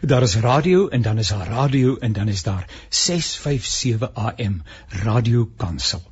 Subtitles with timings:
[0.00, 5.50] Daar is radio en dan is daar radio en dan is daar 657 AM Radio
[5.56, 6.02] Kansel.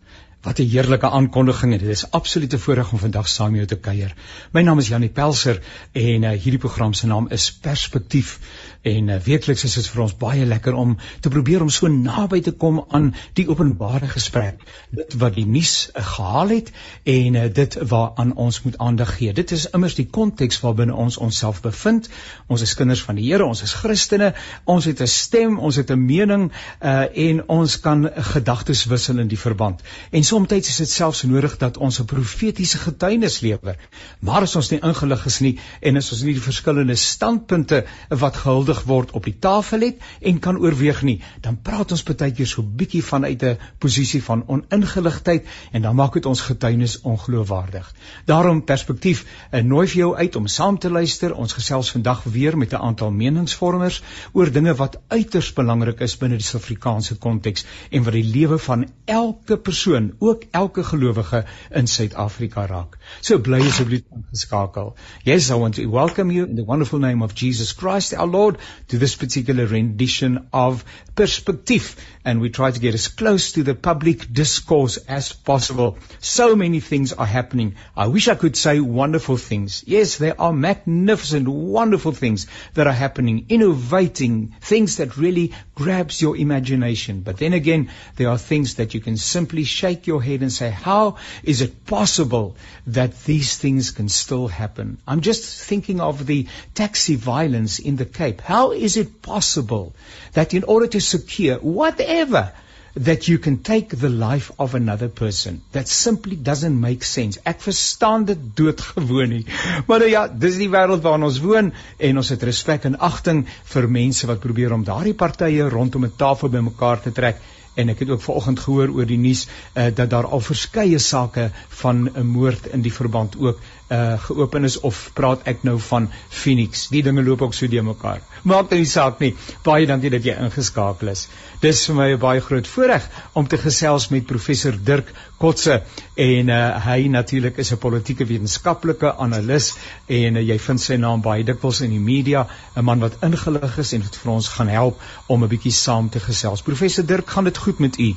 [0.43, 3.79] Wat 'n heerlike aankondiging en dit is absolute voorreg om vandag saam met jou te
[3.87, 4.15] kuier.
[4.53, 5.63] My naam is Janie Pelser
[5.93, 8.39] en uh, hierdie program se naam is Perspektief
[8.83, 12.41] en uh, weekliks is dit vir ons baie lekker om te probeer om so naby
[12.41, 14.63] te kom aan die openbare gesprek.
[14.91, 16.71] Dit wat die nuus uh, gehaal het
[17.03, 19.33] en uh, dit waaraan ons moet aandag gee.
[19.33, 22.09] Dit is immers die konteks waarbinne ons onsself bevind.
[22.47, 24.31] Ons is kinders van die Here, ons is Christene,
[24.65, 29.29] ons het 'n stem, ons het 'n mening uh, en ons kan gedagtes wissel in
[29.29, 29.83] die verband.
[30.11, 33.77] En soms is dit selfs nodig dat ons 'n profetiese getuienis lewer.
[34.21, 38.37] Maar as ons nie ingelig is nie en as ons nie die verskillende standpunte wat
[38.37, 42.47] gehuldig word op die tafel het en kan oorweeg nie, dan praat ons baie keer
[42.47, 47.95] so bietjie vanuit 'n posisie van oningeligtheid en dan maak dit ons getuienis ongeloofwaardig.
[48.25, 51.35] Daarom perspektief en nooi vir jou uit om saam te luister.
[51.35, 54.03] Ons gesels vandag weer met 'n aantal meningsvormers
[54.33, 58.87] oor dinge wat uiters belangrik is binne die Suid-Afrikaanse konteks en wat die lewe van
[59.05, 62.99] elke persoon ook elke gelowige in Suid-Afrika raak.
[63.21, 64.95] So bly asseblief ingeskakel.
[65.23, 68.59] Yes, I want to welcome you in the wonderful name of Jesus Christ our Lord
[68.89, 73.75] to this particular rendition of Perspectief and we try to get as close to the
[73.75, 75.97] public discourse as possible.
[76.21, 77.77] So many things are happening.
[77.97, 79.85] I wish I could say wonderful things.
[79.87, 86.37] Yes, there are magnificent wonderful things that are happening, innovating things that really grabs your
[86.37, 87.23] imagination.
[87.23, 90.71] But then again, there are things that you can simply shake your head and say,
[90.71, 92.57] how is it possible
[92.99, 94.99] that these things can still happen?
[95.07, 98.41] I'm just thinking of the taxi violence in the Cape.
[98.41, 99.93] How is it possible
[100.33, 102.53] that in order to secure whatever
[102.99, 105.63] that you can take the life of another person.
[105.73, 107.39] That simply doesn't make sense.
[107.47, 109.45] Ek verstaan dit doodgewoon nie.
[109.87, 113.45] Maar nou ja, dis die wêreld waarin ons woon en ons het respek en agting
[113.75, 117.39] vir mense wat probeer om daardie partye rondom 'n tafel bymekaar te trek
[117.79, 121.51] en ek het ook vanoggend gehoor oor die nuus uh, dat daar al verskeie sake
[121.83, 126.09] van 'n moord in die verband ook uh, geopen is of praat ek nou van
[126.29, 126.89] Phoenix?
[126.93, 128.21] Die dinge loop ook so deur mekaar.
[128.43, 129.35] Maak dit nie saak nie.
[129.67, 131.29] Baie dankie dat jy ingeskakel is.
[131.63, 135.83] Dis vir my 'n baie groot voorreg om te gesels met professor Dirk Kotse
[136.15, 139.75] en uh, hy natuurlik is 'n politieke wetenskaplike analis
[140.07, 142.47] en uh, jy vind sy naam baie dikwels in die media.
[142.77, 146.09] 'n man wat ingelig is en wat vir ons gaan help om 'n bietjie saam
[146.09, 146.63] te gesels.
[146.63, 148.15] Professor Dirk gaan dit goed met u?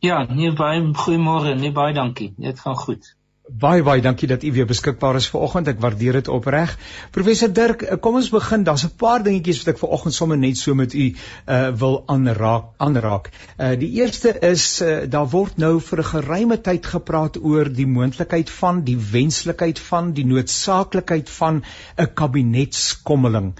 [0.00, 2.32] Ja, nee baie goeiemôre, nee baie dankie.
[2.36, 3.19] Dit gaan goed.
[3.50, 5.68] Baie baie dankie dat u weer beskikbaar is vanoggend.
[5.68, 6.76] Ek waardeer dit opreg.
[7.10, 8.62] Professor Dirk, eh, kom ons begin.
[8.62, 11.06] Daar's 'n paar dingetjies wat ek vanoggend sommer net so met u
[11.46, 13.30] uh wil aanraak aanraak.
[13.58, 17.86] Uh die eerste is uh, daar word nou vir 'n geruime tyd gepraat oor die
[17.86, 21.64] moontlikheid van die wenslikheid van die noodsaaklikheid van
[21.96, 23.54] 'n kabinetskommeling.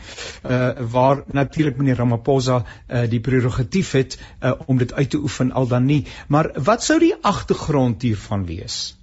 [0.44, 5.52] Uh waar natuurlik meneer Ramaphosa uh die prerogatief het uh om dit uit te oefen
[5.52, 6.06] al dan nie.
[6.28, 8.99] Maar wat sou die agtergrond hiervan wees?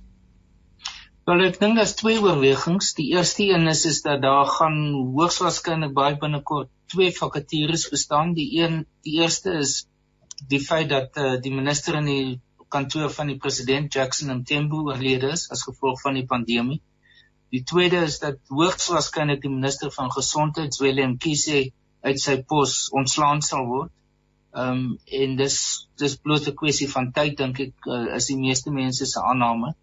[1.28, 2.94] Wel ek dink daar's twee oorwegings.
[2.96, 4.76] Die eerste een is is dat daar gaan
[5.16, 8.30] hoogs waarskynlik baie binnekort twee vakatures bestaan.
[8.38, 9.74] Die een die eerste is
[10.54, 12.38] die feit dat uh, die minister in die
[12.76, 16.78] kantoor van die president Jackson Mthembu oorlede is as gevolg van die pandemie.
[17.52, 21.66] Die tweede is dat hoogs waarskynlik die minister van gesondheid Willem Kise
[22.08, 23.92] uit sy pos ontslaan sal word.
[24.56, 25.60] Ehm um, en dis
[26.00, 29.74] dis bloot 'n kwessie van tyd dink ek uh, is die meeste mense se aanname.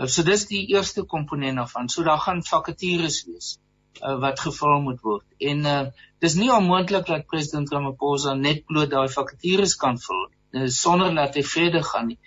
[0.00, 1.88] Uh, so dis die eerste komponent daarvan.
[1.92, 3.58] So daar gaan vakatures wees
[4.00, 5.26] uh, wat gevul moet word.
[5.38, 5.80] En uh,
[6.24, 10.22] dis nie onmoontlik dat president Ramaphosa net bloot daai vakatures kan vul
[10.56, 12.18] uh, sonder dat hy vrede gaan nie.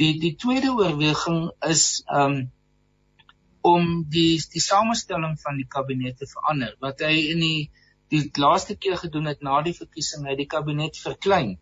[0.00, 2.40] Die die tweede oorweging is um
[3.68, 6.72] om die die samestelling van die kabinet te verander.
[6.80, 7.68] Wat hy in die
[8.10, 11.58] die laaste keer gedoen het na die verkiesing, hy die kabinet verklein.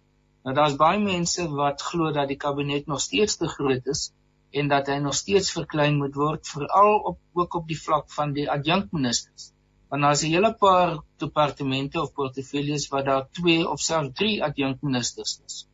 [0.47, 4.07] Nou daar's baie mense wat glo dat die kabinet nog steeds te groot is
[4.51, 8.33] en dat hy nog steeds verklein moet word veral op ook op die vlak van
[8.33, 9.53] die adjunkministers.
[9.89, 15.41] Want daar's 'n hele paar departemente of portefeuilles waar daar 2 of selfs 3 adjunkministers
[15.47, 15.67] is.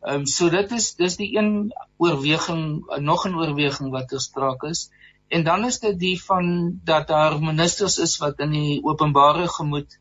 [0.00, 2.62] Ehm um, so dit is dis die een oorweging
[2.98, 4.90] nog 'n oorweging wat ter sprake is.
[5.28, 9.98] En dan is dit die van dat daar ministers is wat in die openbare gemoed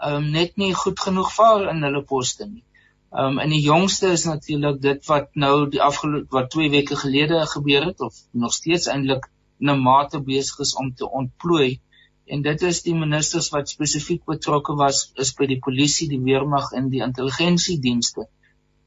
[0.00, 2.64] ehm um, net nie goed genoeg vaar in hulle poste nie.
[3.12, 7.40] Um en die jongste is natuurlik dit wat nou die afgelope wat 2 weke gelede
[7.46, 9.28] gebeur het of nog steeds eintlik
[9.60, 11.80] in 'n mate besig is om te ontplooi
[12.26, 16.72] en dit is die ministers wat spesifiek betrokke was is by die polisie, die weermag
[16.72, 18.26] en die intelligensiedienste.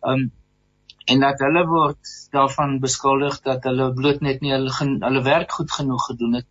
[0.02, 0.32] Um
[1.06, 5.72] en dat hulle word daarvan beskuldig dat hulle bloot net nie hulle hulle werk goed
[5.72, 6.48] genoeg gedoen het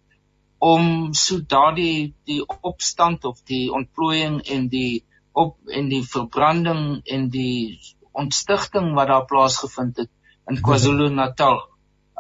[0.59, 5.03] om so daardie die opstand of die ontplooiing en die
[5.35, 7.81] op en die verbranding en die
[8.15, 10.11] ontstigting wat daar plaasgevind het
[10.51, 11.59] in KwaZulu-Natal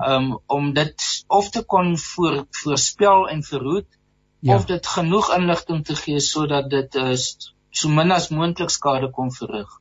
[0.08, 3.86] um, om dit of te kon voor, voorspel en verhoed
[4.38, 4.56] ja.
[4.56, 7.14] of dit genoeg inligting te gee sodat dit uh,
[7.70, 9.80] so min as moontlik skade kon verrig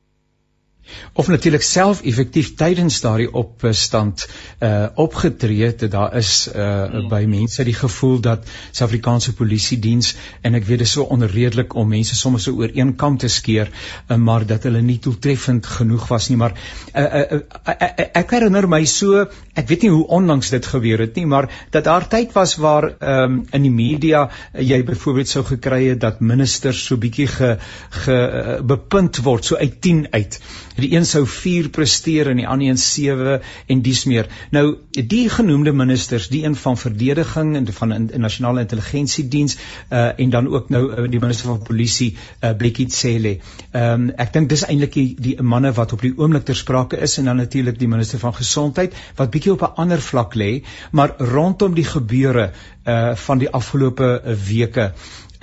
[1.12, 4.26] of natuurlik self effektief tydens daardie opstand
[4.60, 7.08] uh opgetree het daar is uh hmm.
[7.08, 11.74] by mense die gevoel dat Suid-Afrikaanse polisie diens en ek weet dit is so onredelik
[11.74, 15.66] om mense sommer so oor een kam te skeer uh, maar dat hulle nie doeltreffend
[15.66, 19.86] genoeg was nie maar uh, uh, uh, uh, uh, ek herinner my so ek weet
[19.86, 23.66] nie hoe onlangs dit gebeur het nie maar dat daar tyd was waar um, in
[23.68, 27.56] die media uh, jy byvoorbeeld sou gekry het dat ministers so bietjie ge,
[28.04, 30.40] ge uh, bepunt word so uit 10 uit
[30.76, 34.28] die een sou 4 presteer en die ander een 7 en dies meer.
[34.50, 39.56] Nou die genoemde ministers, die een van verdediging en van 'n nasionale intelligensiediens
[39.90, 43.38] uh en dan ook nou uh, die minister van polisie uh Bekkie Cele.
[43.70, 46.96] Ehm um, ek dink dis eintlik die, die manne wat op die oomblik ter sprake
[46.96, 50.62] is en dan natuurlik die minister van gesondheid wat bietjie op 'n ander vlak lê,
[50.90, 52.50] maar rondom die gebeure
[52.86, 54.92] uh van die afgelope weke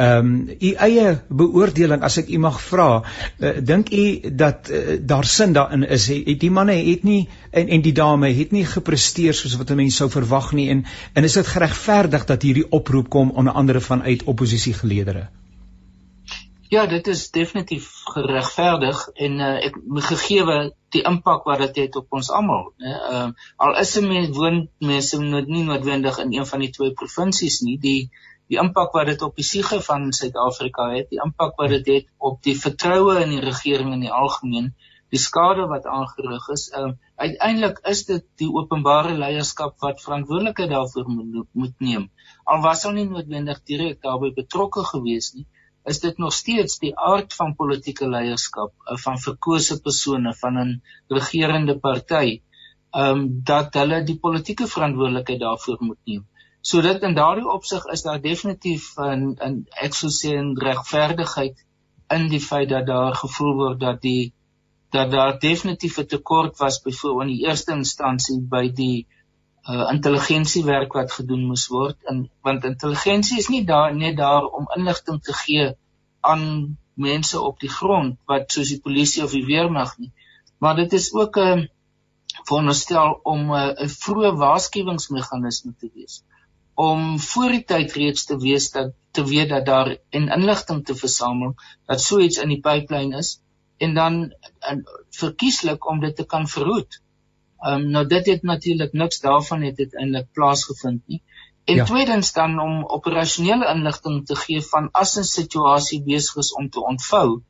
[0.02, 4.06] Ehm um, u eie beoordeling as ek u mag vra, uh, dink u
[4.44, 6.08] dat uh, daar sin daarin is?
[6.10, 9.78] Het die manne het nie en en die dame het nie gepresteer soos wat 'n
[9.82, 13.82] mens sou verwag nie en en is dit geregverdig dat hierdie oproep kom onder andere
[13.82, 15.28] vanuit oppositiegeleedere?
[16.72, 19.78] Ja, dit is definitief geregverdig en uh, ek
[20.08, 22.94] gegeewe die impak wat dit het op ons almal, né?
[23.12, 26.94] Ehm uh, al is 'n mens woon mense nie noodwendig in een van die twee
[26.94, 28.10] provinsies nie, die
[28.52, 32.08] die impak wat dit op die siege van Suid-Afrika het, die impak wat dit het
[32.30, 34.74] op die vertroue in die regering in die algemeen,
[35.12, 36.66] die skade wat aangerig is.
[36.76, 42.10] Um, uiteindelik is dit die openbare leierskap wat verantwoordelikheid daarvoor moet, moet neem.
[42.44, 45.48] Al was hulle nie noodwendig direk daarbey betrokke gewees nie,
[45.88, 50.74] is dit nog steeds die aard van politieke leierskap uh, van verkose persone van 'n
[51.08, 52.42] regerende party,
[52.92, 56.28] ehm um, dat hulle die politieke verantwoordelikheid daarvoor moet neem.
[56.62, 59.56] So dit in daardie opsig is daar definitief 'n 'n
[59.86, 61.58] ek sou sê 'n regverdigheid
[62.16, 64.34] in die feit dat daar gevoel word dat die
[64.96, 69.08] dat daar definitief 'n tekort was byvoorbeeld in die eerste instansie by die
[69.72, 71.98] uh intelligensiewerk wat gedoen moes word.
[72.04, 75.76] En want intelligensie is nie daar net daar om inligting te gee
[76.20, 80.12] aan mense op die grond wat soos die polisie of die weermag nie.
[80.58, 81.70] Maar dit is ook 'n
[82.44, 86.24] veronderstel om 'n vroeë waarskuwingsmeganisme te wees
[86.82, 90.96] om voor die tyd reeds te weet dat te weet dat daar en inligting te
[90.96, 91.56] versamel
[91.86, 93.40] dat so iets in die pipeline is
[93.78, 94.18] en dan
[94.60, 97.02] en, verkieslik om dit te kan verhoed.
[97.62, 101.22] Ehm um, nou dit het natuurlik niks daarvan het uiteindelik plaasgevind nie.
[101.66, 101.86] En ja.
[101.86, 106.86] tweedens dan om operasionele inligting te gee van as 'n situasie besig is om te
[106.94, 107.42] ontvou,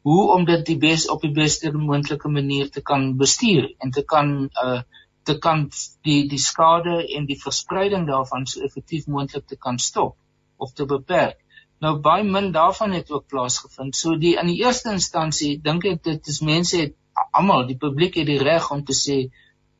[0.00, 4.04] hoe om dit die bes op die beste moontlike manier te kan bestuur en te
[4.04, 4.82] kan uh
[5.26, 5.66] te kan
[6.06, 10.14] die die skade en die verspreiding daarvan so effektief moontlik te kan stop
[10.56, 11.40] of te beperk.
[11.84, 13.96] Nou baie min daarvan het ook plaasgevind.
[13.96, 16.96] So die in die eerste instansie dink ek dit is mense het
[17.36, 19.18] almal die publiek het die reg om te sê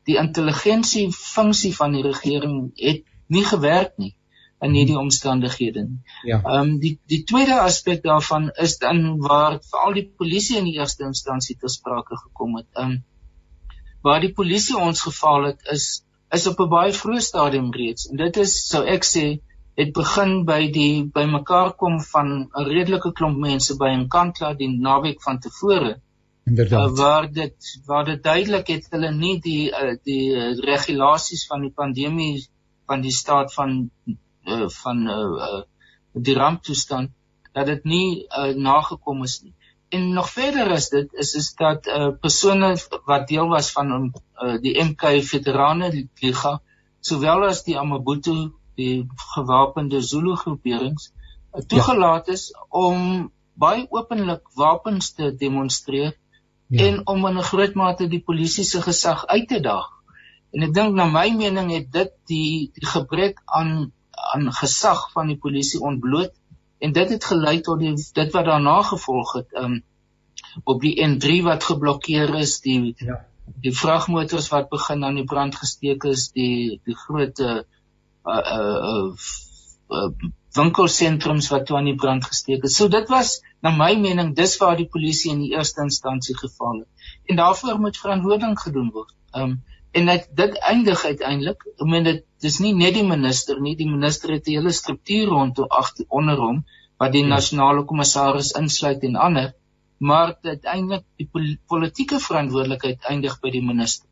[0.06, 3.02] die intelligensie funksie van die regering het
[3.32, 4.14] nie gewerk nie
[4.64, 5.98] in hierdie omstandighede nie.
[6.24, 6.40] Ja.
[6.42, 10.78] Ehm um, die die tweede aspek daarvan is dan waar veral die polisie in die
[10.78, 12.68] eerste instansie te sprake gekom het.
[12.74, 13.04] Ehm um,
[14.06, 15.86] waar die polisie ons geval het is
[16.36, 18.08] is op 'n baie vroeë stadium reeds.
[18.10, 19.26] En dit is sou ek sê
[19.80, 24.68] het begin by die bymekaar kom van 'n redelike klomp mense by 'n kantla die
[24.88, 25.92] naweek van tevore.
[26.50, 26.90] Inderdaad.
[26.90, 31.60] Uh, waar dit waar dit duidelik het hulle nie die uh, die uh, regulasies van
[31.66, 32.46] die pandemie
[32.86, 33.90] van die staat van
[34.44, 35.62] uh, van uh, uh,
[36.12, 37.10] die ramptoestand
[37.52, 39.54] dat dit nie uh, nagekom is nie
[39.96, 42.70] en nog verder is dit is is dat uh, persone
[43.10, 45.90] wat deel was van uh, die MK Veterane
[46.22, 46.56] Liga
[47.00, 48.36] sowel as die Amabutu
[48.80, 52.66] die gewapende Zulu groeperings uh, toegelaat is ja.
[52.68, 56.86] om baie openlik wapens te demonstreer ja.
[56.86, 59.88] en om in 'n groot mate die polisie se gesag uit te daag.
[60.52, 63.92] En ek dink na my mening het dit die die gebrek aan
[64.34, 66.32] aan gesag van die polisie ontbloot
[66.78, 69.82] en dit het gelei tot die dit wat daarna gevolg het um
[70.64, 73.20] op die N3 wat geblokkeer is die ja.
[73.62, 77.60] die vragmotors wat begin aan die brand gesteek is die die groot uh
[78.26, 79.12] uh, uh,
[79.90, 80.10] uh
[80.56, 82.76] winkelsentrums wat toe aan die brand gesteek is.
[82.80, 86.78] So dit was na my mening dis waar die polisie in die eerste instansie geval
[86.78, 87.10] het.
[87.28, 89.12] En daarvoor moet verantwoording gedoen word.
[89.36, 89.58] Um
[89.96, 93.88] en dit dit eindig uiteindelik, ek meen dit dis nie net die minister nie, die
[93.90, 96.58] minister het 'n hele struktuur rondom agter onder hom
[97.00, 97.30] wat die ja.
[97.34, 99.54] nasionale kommissaris insluit en ander,
[99.98, 101.28] maar dit eintlik die
[101.72, 104.08] politieke verantwoordelikheid eindig by die minister.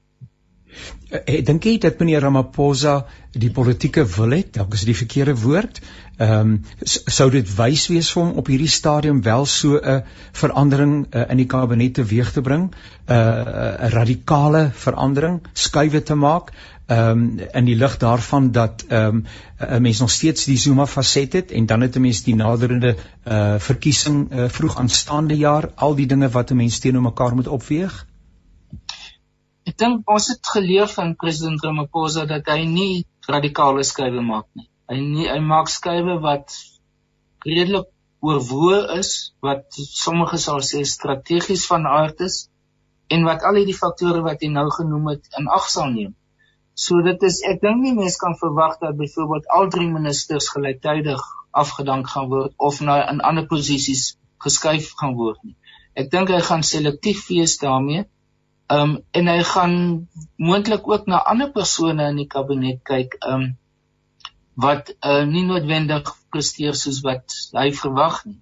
[1.14, 5.00] Ek eh, dink jy dat meneer Ramaphosa die politieke wil het, dalk is dit die
[5.02, 5.80] verkeerde woord.
[6.18, 10.02] Ehm um, sou dit wys wees vir hom op hierdie stadium wel so 'n
[10.32, 16.52] verandering uh, in die kabinet teweeg te bring, 'n uh, radikale verandering skuwe te maak
[16.86, 19.24] ehm um, in die lig daarvan dat ehm um,
[19.58, 22.96] 'n mens nog steeds die Zuma faset het en dan het 'n mens die naderende
[23.24, 27.48] uh verkiesing uh, vroeg aanstaande jaar al die dinge wat 'n mens teenoor mekaar moet
[27.48, 28.06] opweeg.
[29.64, 34.66] Ek dink ons het geleer van president Ramaphosa dat hy nie radikale skuwe maak nie.
[34.92, 36.56] Hy nie, hy maak skuwe wat
[37.46, 37.88] redelik
[38.24, 39.12] oorwoe is,
[39.44, 42.36] wat sommige sal sê strategies van aard is
[43.14, 46.12] en wat al hierdie faktore wat hy nou genoem het in ag sal neem.
[46.84, 51.24] So dit is ek dink nie mense kan verwag dat byvoorbeeld al drie ministers gelyktydig
[51.64, 54.08] afgedank gaan word of na in ander posisies
[54.44, 55.56] geskuif gaan word nie.
[55.96, 58.04] Ek dink hy gaan selektief wees daarmee
[58.72, 59.74] Ehm um, en hy gaan
[60.36, 63.50] moontlik ook na ander persone in die kabinet kyk ehm um,
[64.64, 68.38] wat uh, nie noodwendig presteer soos wat hy verwag nie.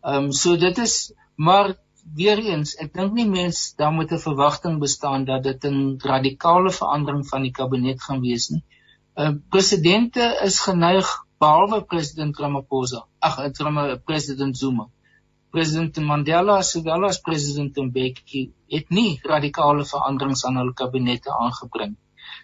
[0.00, 0.94] Ehm um, so dit is
[1.36, 1.74] maar
[2.20, 6.72] weer eens ek dink nie mense daar moet 'n verwagting bestaan dat dit 'n radikale
[6.80, 8.64] verandering van die kabinet gaan wees nie.
[9.14, 13.40] Ehm uh, presidente is geneig behalwe president Ramaphosa, ag,
[14.04, 14.88] president Zuma
[15.56, 18.42] president Mandela sowel as president Mbeki
[18.76, 21.94] het nie radikale veranderings aan hul kabinette aangebring.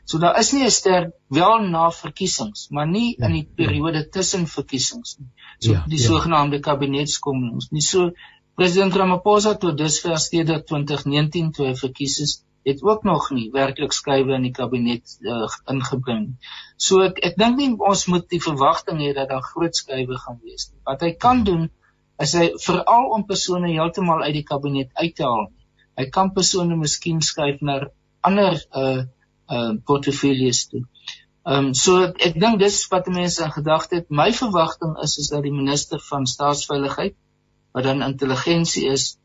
[0.08, 3.54] So daar is nie 'n sterk wel na verkiesings, maar nie ja, in die ja.
[3.60, 4.08] periode ja.
[4.16, 5.28] tussen verkiesings nie.
[5.58, 6.06] So ja, die ja.
[6.06, 7.82] sogenaamde kabinetskomings nie.
[7.82, 8.10] So
[8.54, 12.32] president Ramaphosa tot dusver steeds 2019 toe hy verkies is,
[12.64, 16.26] het ook nog nie werklik skuwe in die kabinet uh, ingebring.
[16.76, 20.40] So ek ek dink nie ons moet die verwagting hê dat daar groot skuwe gaan
[20.42, 20.80] wees nie.
[20.86, 21.70] Wat hy kan doen
[22.20, 25.48] is hy veral om persone heeltemal uit die kabinet uit te haal.
[25.98, 27.80] Hy kan persone miskien skuif na
[28.22, 29.02] ander uh
[29.52, 30.84] uh portefeuilles toe.
[31.42, 34.10] Ehm um, so ek dink dis wat mense in gedagte het.
[34.10, 37.16] My verwagting is is dat die minister van staatsveiligheid
[37.74, 39.16] wat dan intelligensie is,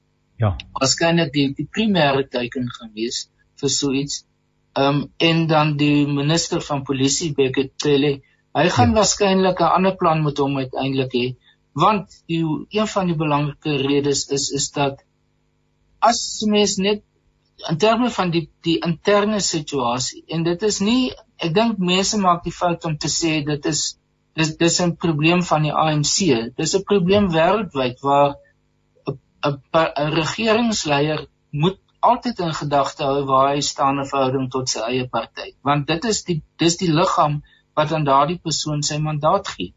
[0.41, 3.27] ja, waarskynlik die die primêre teiken gaan wees
[3.61, 4.23] vir so iets.
[4.73, 8.11] Ehm um, en dan die minister van polisie Beketele,
[8.57, 8.97] hy gaan ja.
[9.01, 11.25] waarskynlik 'n ander plan met hom uiteindelik hê
[11.83, 12.43] want die
[12.79, 15.03] een van die belangrike redes is is dat
[16.09, 16.21] as
[16.53, 17.03] mens net
[17.69, 22.43] in terme van die die interne situasie en dit is nie ek dink mense maak
[22.45, 23.81] die fout om te sê dit is
[24.37, 26.17] dis dis 'n probleem van die ANC
[26.61, 28.35] dis 'n probleem wêreldwyd waar
[29.47, 31.79] 'n regeringsleier moet
[32.09, 36.05] altyd in gedagte hou waar hy staan in verhouding tot sy eie party want dit
[36.11, 37.41] is die dis die liggaam
[37.79, 39.73] wat aan daardie persoon sy mandaat gee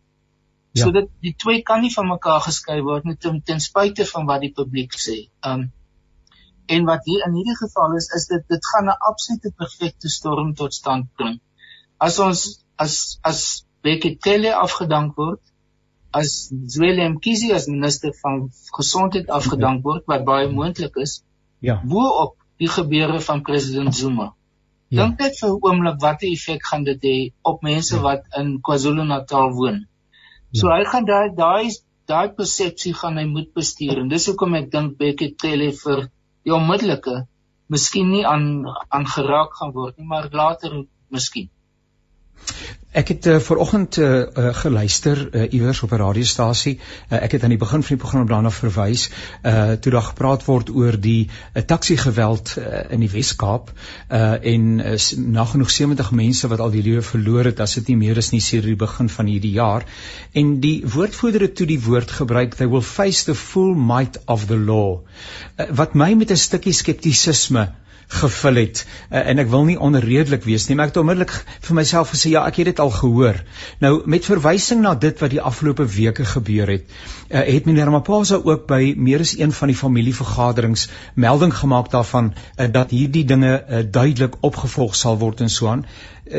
[0.72, 0.84] Ja.
[0.84, 4.26] So dit die twee kan nie van mekaar geskei word nie ten, ten spyte van
[4.26, 5.18] wat die publiek sê.
[5.46, 5.70] Um
[6.70, 10.54] en wat hier in hierdie geval is is dit dit gaan 'n absolute perfekte storm
[10.54, 11.40] tot stand bring.
[11.98, 13.40] As ons as as
[13.82, 15.40] Beketele afgedank word,
[16.12, 21.22] as Zweli Mkhize as minister van gesondheid afgedank word wat baie moontlik is.
[21.58, 21.80] Ja.
[21.84, 24.34] Bo-op die gebeure van president Zuma.
[24.88, 25.02] Ja.
[25.02, 28.02] Dink net vir 'n oomblik watter effek gaan dit hê op mense ja.
[28.02, 29.86] wat in KwaZulu-Natal woon?
[30.52, 30.78] So ja.
[30.80, 31.68] hy gaan daai daai
[32.10, 36.08] daai persepsie gaan hy moet bestuur en dis hoekom ek dink Beketele vir
[36.46, 37.20] die onmiddellike
[37.70, 40.82] miskien nie aan aan geraak gaan word nie, maar later
[41.14, 41.50] miskien.
[42.90, 46.80] Ek het uh, vanoggend uh, uh, geluister uh, iewers op 'n radiostasie.
[47.08, 49.10] Uh, ek het aan die begin van die program daarna verwys,
[49.46, 54.32] uh toe daar gepraat word oor die uh, taxi geweld uh, in die Wes-Kaap uh
[54.54, 58.16] en uh, nagenoeg 70 mense wat al die lewe verloor het as dit nie meer
[58.16, 59.86] is nie sedert die begin van hierdie jaar.
[60.32, 64.46] En die woordvoerder het toe die woord gebruik they will face the full might of
[64.46, 64.98] the law.
[65.56, 67.70] Uh, wat my met 'n stukkie skeptisisme
[68.10, 68.82] gevul het.
[69.10, 71.34] Uh, en ek wil nie onredelik wees nie maar ek het onmiddellik
[71.68, 73.38] vir myself gesê ja ek het dit al gehoor.
[73.84, 76.86] Nou met verwysing na dit wat die afgelope weke gebeur het
[77.30, 82.32] uh, het meneer Ramaphosa ook by meer as een van die familievergaderings melding gemaak daarvan
[82.34, 85.86] uh, dat hierdie dinge uh, duidelik opgevolg sal word en so aan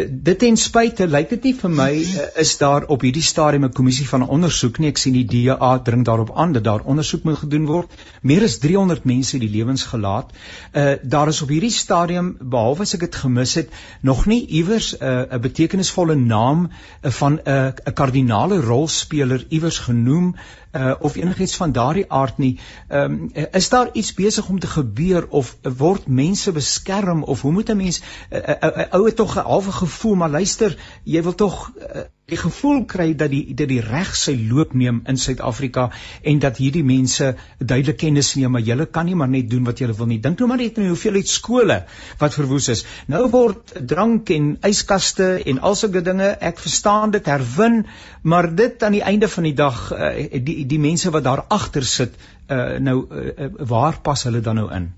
[0.10, 3.74] dit ten spyte lyk dit nie vir my uh, is daar op hierdie stadium 'n
[3.76, 4.90] kommissie van ondersoek nie.
[4.90, 7.92] Ek sien die DA dring daarop aan dat daar ondersoek moet gedoen word.
[8.22, 10.32] Meer as 300 mense het die lewens gelaat.
[10.74, 13.70] Uh daar is op hierdie stadium behalwe as ek dit gemis het,
[14.02, 19.46] nog nie iewers 'n uh, 'n betekenisvolle naam uh, van 'n uh, 'n kardinale rolspeler
[19.50, 20.36] iewers genoem
[20.72, 22.60] uh, of enigiets van daardie aard nie.
[22.88, 27.52] Ehm um, is daar iets besig om te gebeur of word mense beskerm of hoe
[27.52, 31.22] moet 'n mens 'n uh, uh, uh, oue tog 'n halwe gevoel maar luister, jy
[31.26, 35.18] wil tog uh, die gevoel kry dat die dat die reg sy loop neem in
[35.20, 35.90] Suid-Afrika
[36.32, 39.82] en dat hierdie mense duidelik kennis neem maar julle kan nie maar net doen wat
[39.84, 40.20] julle wil nie.
[40.24, 41.82] Dink nou maar net aan hoeveelheid skole
[42.22, 42.86] wat verwoes is.
[43.12, 47.84] Nou word drank en yskaste en al sulke dinge, ek verstaan dit herwin,
[48.24, 51.84] maar dit aan die einde van die dag uh, die die mense wat daar agter
[51.84, 52.16] sit
[52.48, 54.92] uh, nou uh, waar pas hulle dan nou in?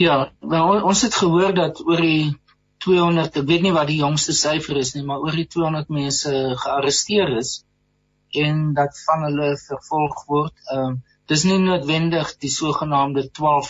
[0.00, 2.39] Ja, nou, ons het gehoor dat oor die
[2.84, 6.32] 200, ek weet nie wat die jongste syfer is nie, maar oor die 200 mense
[6.62, 7.60] gearresteer is
[8.40, 10.56] en dat van hulle vervolg word.
[10.72, 10.98] Ehm uh,
[11.30, 13.68] dis nie noodwendig die sogenaamde 12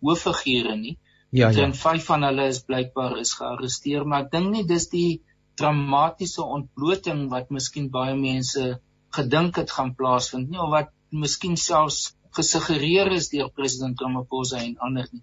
[0.00, 0.94] hooffigure nie.
[1.28, 1.66] Ja, ja.
[1.66, 5.20] En vyf van hulle is blykbaar is gearresteer, maar ek dink nie dis die
[5.60, 8.78] dramatiese ontbloting wat miskien baie mense
[9.16, 14.76] gedink het gaan plaasvind nie of wat miskien selfs gesuggereer is deur president Ramaphosa en
[14.88, 15.22] ander nie.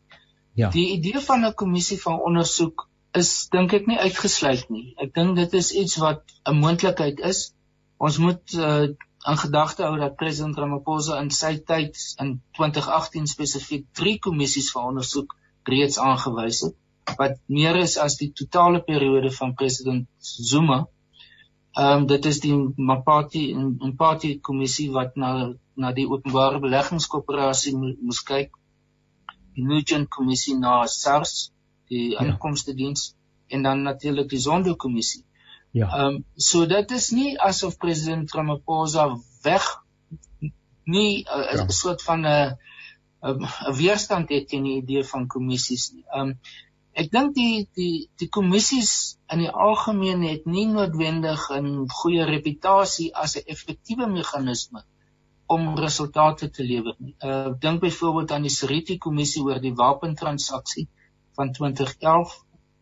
[0.57, 0.69] Ja.
[0.73, 2.87] Die idee van 'n kommissie van ondersoek
[3.19, 4.85] is dink ek nie uitgesluit nie.
[5.03, 7.53] Ek dink dit is iets wat 'n moontlikheid is.
[7.99, 8.87] Ons moet uh,
[9.31, 14.89] in gedagte hou dat president Ramaphosa in sy tyd in 2018 spesifiek 3 kommissies vir
[14.91, 15.35] ondersoek
[15.69, 16.79] reeds aangewys het
[17.19, 20.85] wat meer is as die totale periode van president Zuma.
[21.75, 22.53] Ehm um, dit is die
[22.89, 28.51] Mapati en Mpati kommissie wat na na die openbare beleggingskoöperasie moes kyk.
[29.55, 31.52] Die Nugent kommissie na SARS
[31.93, 32.25] die ja.
[32.25, 33.13] inkomste diens
[33.53, 35.23] en dan natuurlik die Zondo-kommissie.
[35.73, 35.87] Ja.
[35.89, 39.05] Ehm um, so dit is nie asof president Ramaphosa
[39.41, 39.65] weg
[40.95, 41.69] nie 'n uh, ja.
[41.69, 42.57] soort van 'n
[43.29, 46.05] 'n weerstand het teen die idee van kommissies nie.
[46.11, 46.39] Ehm um,
[47.01, 53.09] ek dink die die die kommissies in die algemeen het nie noodwendig 'n goeie reputasie
[53.15, 54.83] as 'n effektiewe meganisme
[55.45, 57.15] om resultate te lewer nie.
[57.29, 60.87] Uh dink byvoorbeeld aan die Seriti kommissie oor die wapentransaksie.
[60.87, 61.02] Uh
[61.37, 62.33] van 2011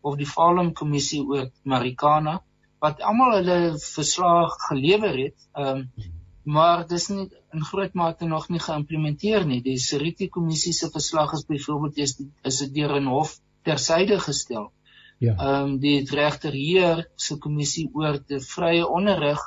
[0.02, 2.40] of die Falem kommissie oor Marikana
[2.82, 5.38] wat almal hulle verslag gelewer het.
[5.52, 6.10] Ehm um,
[6.42, 9.60] maar dis nie in groot mate nog nie geïmplementeer nie.
[9.62, 12.16] Die Seriti kommissie se verslag is byvoorbeeld is
[12.50, 14.72] is dit deur 'n hof tersyde gestel.
[15.18, 15.36] Ja.
[15.36, 19.38] Ehm um, die regter hier se kommissie oor die vrye onderrig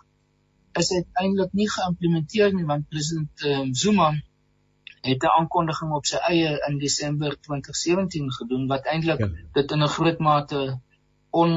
[0.79, 4.13] is uiteindelik nie geïmplementeer nie want president um, Zuma
[5.05, 9.29] het 'n aankondiging op sy eie in Desember 2017 gedoen wat eintlik ja.
[9.53, 10.61] dit in 'n groot mate
[11.29, 11.51] on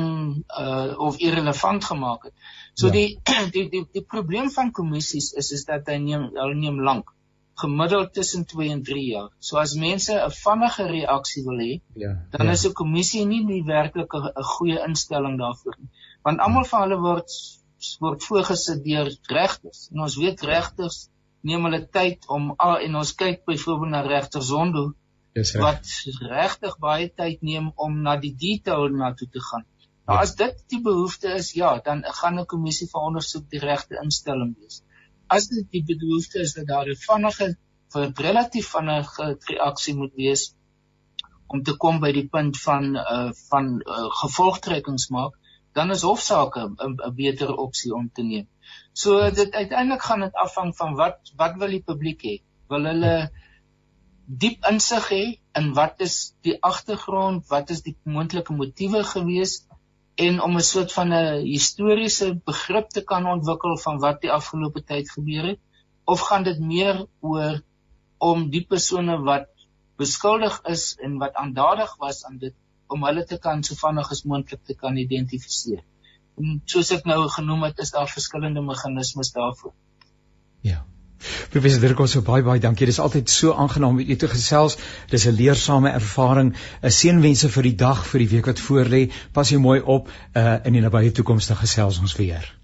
[0.61, 2.35] uh, of irrelevant gemaak het.
[2.75, 2.93] So ja.
[2.93, 3.21] die,
[3.55, 7.15] die die die probleem van kommissies is is dat hy neem hulle neem lank
[7.59, 9.31] gemiddeld tussen 2 en 3 jaar.
[9.39, 12.53] So as mense 'n vinnige reaksie wil hê, ja, dan ja.
[12.53, 15.91] is 'n kommissie nie die werklike 'n goeie instelling daarvoor nie.
[16.23, 17.31] Want almal van hulle word
[18.01, 19.89] word voorgesit deur regters.
[19.93, 21.09] En ons weet regters
[21.47, 24.93] neem hulle tyd om ah, en ons kyk byvoorbeeld na regter Zondo
[25.63, 25.87] wat
[26.27, 29.65] regtig baie tyd neem om na die detail na toe te gaan.
[30.09, 30.23] Nou ja.
[30.25, 34.57] as dit die behoefte is, ja, dan gaan 'n kommissie vir ondersoek die regte instelling
[34.59, 34.83] wees.
[35.29, 37.57] As dit die behoefte is dat daar 'n vinnige
[37.93, 40.55] vir relatief vinnige reaksie moet wees
[41.47, 45.39] om te kom by die punt van uh van uh, gevolgtrekkings maak,
[45.73, 48.49] dan is hofsaake 'n beter opsie om te neem.
[48.93, 52.35] So dit uiteindelik gaan dit afhang van wat wat wil die publiek hê?
[52.73, 53.13] Wil hulle
[54.45, 55.23] diep insig hê
[55.61, 59.55] in wat is die agtergrond, wat is die moontlike motiewe gewees
[60.27, 64.83] en om 'n soort van 'n historiese begrip te kan ontwikkel van wat die afgelope
[64.85, 65.61] tyd gebeur het?
[66.05, 67.63] Of gaan dit meer oor
[68.19, 69.47] om die persone wat
[69.97, 72.55] beskuldig is en wat aandadig was aan dit
[72.87, 75.83] om hulle te kan so vinnig as moontlik te kan identifiseer
[76.65, 79.75] soos ek nou genoem het, is daar verskillende meganismes daarvoor.
[80.67, 80.85] Ja.
[81.51, 82.87] Professor Dirk, ons so baie baie dankie.
[82.87, 84.79] Dit is altyd so aangenaam om u te gesels.
[85.11, 86.55] Dis 'n leersame ervaring.
[86.83, 89.11] 'n Seënwense vir die dag, vir die week wat voorlê.
[89.33, 92.55] Pas jou mooi op uh in die nabye toekoms te gesels ons weer.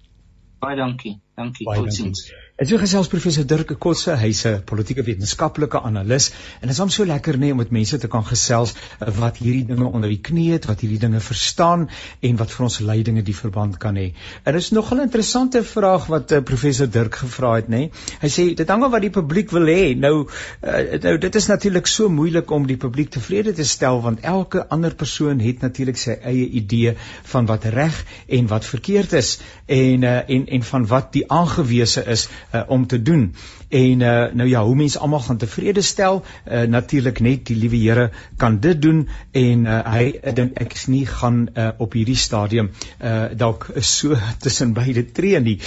[0.60, 1.20] Baie dankie.
[1.36, 1.66] Dankie.
[1.66, 2.30] Totsiens.
[2.54, 6.28] En so gesels professor Dirk Kotse, hy's 'n politieke wetenskaplike analis
[6.60, 9.08] en dit is hom so lekker nê nee, om met mense te kan gesels eh,
[9.16, 11.88] wat hierdie dinge onder die knie het, wat hierdie dinge verstaan
[12.22, 14.12] en wat vir ons leidinge die verband kan hê.
[14.44, 17.80] En dit is nogal 'n interessante vraag wat uh, professor Dirk gevra het nê.
[17.80, 17.90] Nee.
[18.22, 19.98] Hy sê dit hang af wat die publiek wil hê.
[19.98, 24.20] Nou uh, nou dit is natuurlik so moeilik om die publiek tevrede te stel want
[24.22, 26.94] elke ander persoon het natuurlik sy eie idee
[27.34, 32.06] van wat reg en wat verkeerd is en uh, en en van wat die aangewese
[32.06, 33.34] is uh, om te doen.
[33.68, 37.76] En uh, nou ja, hoe mense almal gaan tevrede stel, uh, natuurlik net die liewe
[37.76, 42.18] Here kan dit doen en uh, hy dink ek is nie gaan uh, op hierdie
[42.18, 45.58] stadium uh, dalk so tussen beide tree nie.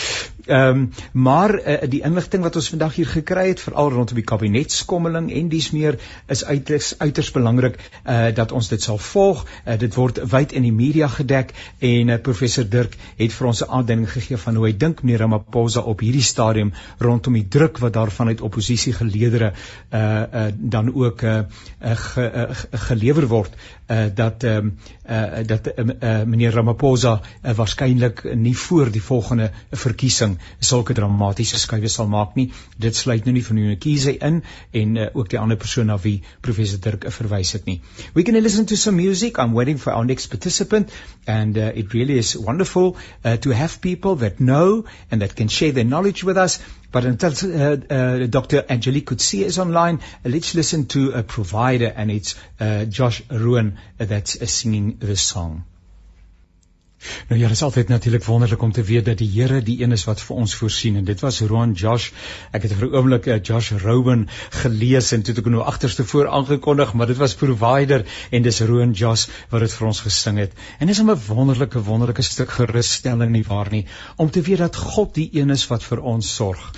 [0.48, 4.24] Ehm um, maar uh, die inligting wat ons vandag hier gekry het veral rondom die
[4.24, 9.44] kabinetskommeling en dis meer is uiters uiters belangrik uh, dat ons dit sal volg.
[9.66, 13.64] Uh, dit word wyd in die media gedek en uh, professor Dirk het vir ons
[13.64, 17.78] 'n aanduiding gegee van hoe hy dink meneer Ramaphosa op hierdie stadium rondom die druk
[17.84, 21.40] wat daarvan uit oppositiegeleedere uh, uh dan ook uh,
[21.84, 23.56] uh, ge, uh gelewer word
[23.88, 24.70] uh dat ehm
[25.10, 30.94] uh, uh dat uh, uh, meneer Ramaphosa uh, waarskynlik nie voor die volgende verkiesing sulke
[30.94, 32.52] dramatiese skuwe sal maak nie.
[32.78, 36.22] Dit sluit nou nie van Unakise in en uh, ook die ander persoon na wie
[36.42, 37.82] professor Dirk verwys het nie.
[38.14, 39.38] We can listen to some music.
[39.38, 40.92] I'm waiting for our next participant
[41.26, 45.48] and uh, it really is wonderful uh, to have people that know and that can
[45.48, 46.60] share their knowledge with us.
[46.92, 48.66] But until uh, uh, Dr.
[48.70, 53.22] Angelique Coetzee is online, let's listen to a provider, and it's uh, Josh
[54.00, 55.66] Ruin that's singing the song.
[57.28, 59.92] Nou ja, dit is altyd natuurlik wonderlik om te weet dat die Here die een
[59.92, 62.08] is wat vir ons voorsien en dit was Roan Josh.
[62.58, 64.28] Ek het vir 'n oomblik uh, Josh Rowan
[64.64, 68.62] gelees en toe het ek nou agterste voor aangekondig, maar dit was Provider en dis
[68.62, 70.54] Roan Josh wat dit vir ons gesing het.
[70.80, 73.86] En dis 'n wonderlike wonderlike stuk gerusstelling nie waar nie
[74.16, 76.74] om te weet dat God die een is wat vir ons sorg.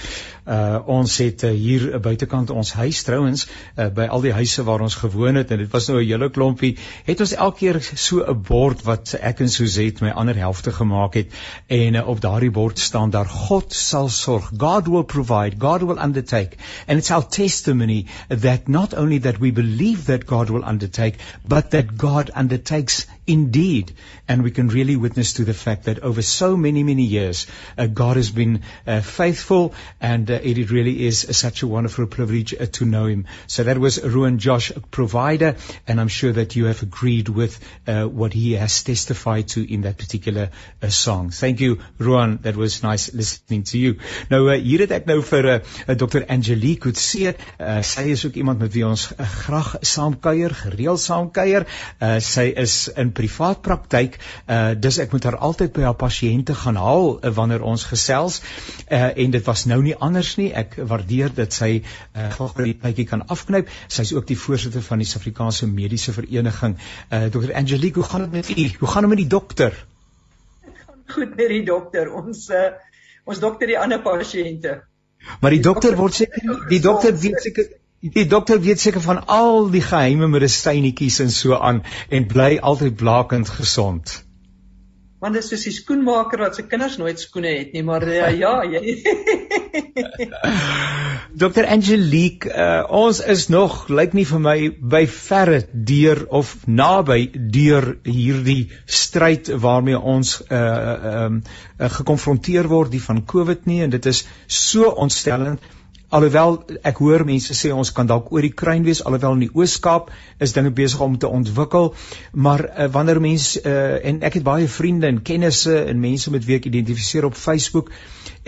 [0.49, 4.63] Uh ons het uh, hier uh, buitekant ons huis trouens uh, by al die huise
[4.65, 6.71] waar ons gewoon het en dit was nou 'n hele klompie
[7.05, 11.13] het ons elke keer so 'n bord wat ek en Suzette my ander helfte gemaak
[11.13, 11.35] het
[11.67, 14.51] en uh, op daardie bord staan daar God sal sorg.
[14.57, 15.59] God will provide.
[15.59, 16.57] God will undertake.
[16.88, 21.71] And it's our testimony that not only that we believe that God will undertake but
[21.71, 23.93] that God undertakes indeed.
[24.27, 27.45] And we can really witness to the fact that over so many many years
[27.77, 32.53] uh, God has been uh, faithful and uh, it really is such a wonderful privilege
[32.53, 33.25] uh, to know him.
[33.47, 35.55] So that was Ruan Josh provider
[35.87, 39.81] and I'm sure that you have agreed with uh, what he has testified to in
[39.81, 40.49] that particular
[40.81, 41.29] uh, song.
[41.29, 42.39] Thank you Ruan.
[42.41, 43.95] That was nice listening to you.
[44.29, 45.51] Nou hier het ek nou vir
[46.01, 47.35] Dr Angelique Coetzee
[47.83, 49.09] sy is ook iemand met wie ons
[49.43, 51.65] graag saamkuier gereeld saamkuier.
[52.23, 56.79] Sy is in privaat praktyk uh dis ek moet haar altyd by haar pasiënte gaan
[56.79, 58.39] haal uh, wanneer ons gesels.
[58.88, 60.49] Uh en dit was nou nie anders nie.
[60.63, 63.71] Ek waardeer dit sy uh gou die tydjie kan afknyp.
[63.88, 66.77] Sy's ook die voorsitter van die Suid-Afrikaanse Mediese Vereniging.
[67.12, 68.69] Uh Dr Angelique hoe gaan dit met u?
[68.79, 69.73] Hoe gaan dit met die dokter?
[71.10, 72.13] Goed met die dokter.
[72.13, 72.69] Ons uh
[73.29, 74.79] ons dokter die ander pasiënte.
[75.41, 77.67] Maar die dokter word seker die dokter weet seker
[77.99, 82.95] Die dokter weet seker van al die geheime medisynetjies en so aan en bly altyd
[82.95, 84.23] blakend gesond.
[85.19, 88.29] Want dit is soos die skoenmaker wat sy kinders nooit skoene het nie, maar uh,
[88.39, 88.93] ja, jy.
[91.43, 94.55] Dr Angelique, uh, ons is nog lyk nie vir my
[94.93, 102.95] by verre deur of naby deur hierdie stryd waarmee ons uh um uh, gekonfronteer word
[102.95, 105.67] die van COVID nie en dit is so ontstellend
[106.09, 106.55] alhoewel
[106.89, 110.09] ek hoor mense sê ons kan dalk oor die kruin wees alhoewel in die Oos-Kaap
[110.45, 111.93] is dinge besig om te ontwikkel
[112.33, 116.45] maar uh, wanneer mense uh, en ek het baie vriende en kennisse en mense met
[116.47, 117.93] wie ek identifiseer op Facebook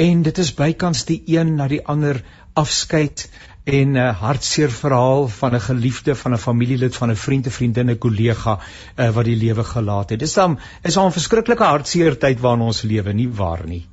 [0.08, 2.24] en dit is bykans die een na die ander
[2.58, 3.28] afskeid
[3.64, 7.54] en 'n uh, hartseer verhaal van 'n geliefde van 'n familielid van 'n vriend of
[7.54, 8.60] vriendin 'n kollega
[8.98, 10.20] uh, wat die lewe gelaat het.
[10.20, 13.86] Dis dan is 'n verskriklike hartseer tyd waarin ons lewe, nie waar nie?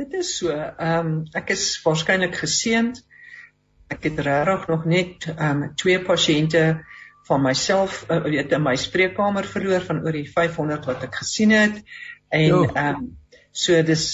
[0.00, 0.52] Dit is so.
[0.56, 3.02] Ehm um, ek is waarskynlik geseënd.
[3.92, 6.62] Ek het regtig nog net ehm um, twee pasiënte
[7.28, 11.52] van myself uh, weet in my spreekkamer verloor van oor die 500 wat ek gesien
[11.56, 11.82] het.
[12.32, 13.10] En ehm um,
[13.52, 14.06] so dis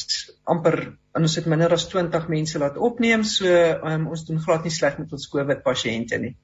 [0.48, 0.80] amper
[1.16, 3.22] ons het minder as 20 mense laat opneem.
[3.24, 3.46] So
[3.92, 6.34] um, ons doen glad nie sleg met ons COVID pasiënte nie.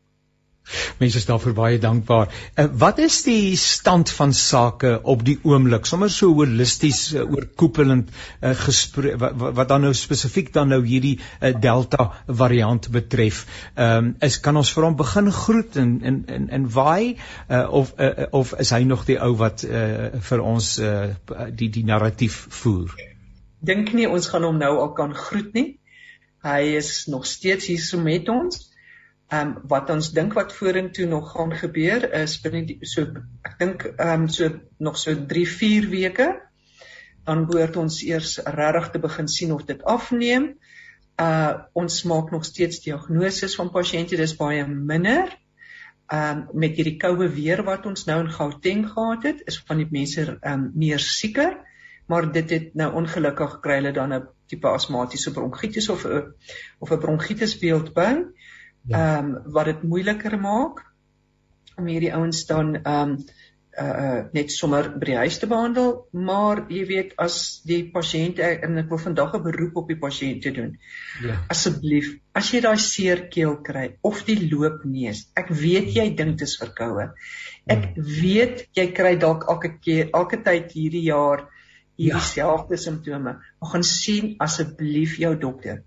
[0.99, 2.31] Mense is daarvoor baie dankbaar.
[2.55, 5.87] Uh, wat is die stand van sake op die oomblik?
[5.87, 11.17] Sommers so holisties uh, oorkoepelend uh, gespreek wat, wat dan nou spesifiek dan nou hierdie
[11.19, 13.45] uh, Delta variant betref.
[13.75, 17.17] Ehm um, is kan ons vir hom begin groet en en en en waai
[17.49, 21.11] uh, of uh, of is hy nog die ou wat uh, vir ons uh,
[21.51, 22.95] die die narratief voer?
[23.63, 25.69] Dink nie ons gaan hom nou al kan groet nie.
[26.43, 28.72] Hy is nog steeds hier so met ons.
[29.33, 33.07] Ehm um, wat ons dink wat vorentoe nog gaan gebeur is binne die, so
[33.49, 34.49] ek dink ehm um, so
[34.89, 36.27] nog so 3 4 weke
[37.25, 40.51] dan behoort ons eers regtig te begin sien of dit afneem.
[41.23, 45.33] Uh ons maak nog steeds diagnoses van pasiënte, dis baie minder.
[46.13, 49.81] Ehm um, met hierdie koue weer wat ons nou in Gauteng gehad het, is van
[49.81, 51.57] die mense ehm um, meer sieker
[52.13, 56.35] maar dit het nou ongelukkig kry hulle dan 'n tipe asmatiese bronkietis of 'n
[56.79, 58.13] of 'n bronkietis beeld by.
[58.13, 58.42] Ja.
[58.91, 59.19] Ehm ja.
[59.19, 60.83] um, wat dit moeiliker maak
[61.77, 63.17] om hierdie ouens dan ehm um,
[63.79, 67.37] uh, uh net sommer by die huis te behandel, maar jy weet as
[67.69, 70.77] die pasiënt en ek wil vandag 'n beroep op die pasiënt te doen.
[71.23, 71.39] Ja.
[71.55, 76.49] Asseblief, as jy daai seer keel kry of die loopneus, ek weet jy dink dit
[76.49, 77.11] is verkoue.
[77.67, 78.03] Ek ja.
[78.21, 81.49] weet jy kry dalk elke keer elke tyd hierdie jaar
[82.03, 82.27] hierdie ja.
[82.27, 83.37] selfde simptome.
[83.39, 85.83] Maar gaan sien asseblief jou dokter.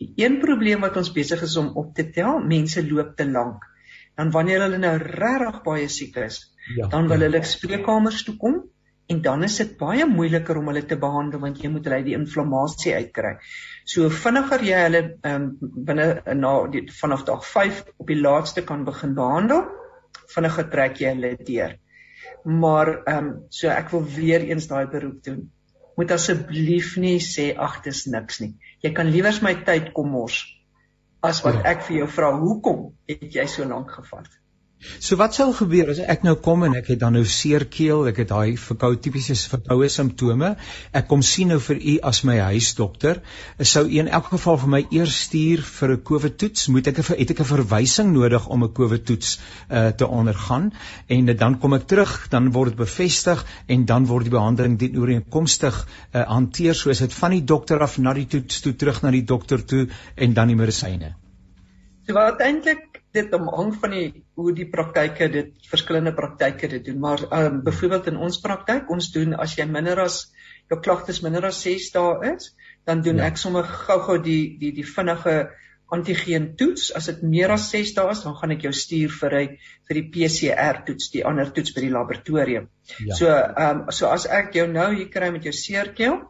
[0.00, 3.66] Die een probleem wat ons besig is om op te tel, mense loop te lank.
[4.16, 6.42] Dan wanneer hulle nou regtig baie siek is,
[6.76, 7.28] ja, dan wil ja.
[7.28, 8.62] hulle spreekkamers toe kom
[9.10, 12.14] en dan is dit baie moeiliker om hulle te behandel want jy moet hulle die
[12.14, 13.32] inflammasie uitkry.
[13.88, 15.48] So vinniger jy hulle um,
[15.88, 19.64] binne na die, vanaf dag 5 op die laaste kan begin behandel,
[20.34, 21.78] vinniger trek jy hulle deur.
[22.44, 25.48] Maar ehm um, so ek wil weer eens daai beroep doen
[26.00, 28.54] moet asseblief nie sê ag dis niks nie.
[28.80, 30.40] Jy kan liewers my tyd kom mors
[31.20, 31.74] as wat ja.
[31.74, 34.30] ek vir jou vra hoekom het jy so lank gevat?
[34.80, 38.06] So wat sou gebeur as ek nou kom en ek het dan nou seer keel,
[38.08, 40.54] ek het daai verkoue tipiese verkoue simptome.
[40.96, 43.20] Ek kom sien nou vir u as my huisdokter.
[43.60, 46.68] Sou u in elk geval vir my eers stuur vir 'n COVID toets?
[46.72, 49.38] Moet ek 'n het ek 'n verwysing nodig om 'n COVID toets
[49.68, 50.72] uh, te ondergaan?
[51.08, 54.78] En uh, dan kom ek terug, dan word dit bevestig en dan word die behandeling
[54.78, 59.02] dien ooreenkomstig uh, hanteer soos dit van die dokter af na die toets toe terug
[59.02, 61.16] na die dokter toe en dan die medisyne.
[62.06, 66.84] So wat eintlik dit om hang van die hoe die praktyke dit verskillende praktyke dit
[66.90, 70.22] doen maar um, byvoorbeeld in ons praktyk ons doen as jy minder as
[70.70, 72.52] jou klagtes minder as 6 dae is
[72.86, 73.26] dan doen ja.
[73.30, 75.50] ek sommer gou-gou die die die vinnige
[75.90, 79.38] antigeen toets as dit meer as 6 dae is dan gaan ek jou stuur vir
[79.40, 79.56] 'n
[79.88, 82.68] vir die PCR toets die ander toets by die laboratorium
[83.06, 83.14] ja.
[83.14, 86.20] so ehm um, so as ek jou nou hier kry met jou seerkeel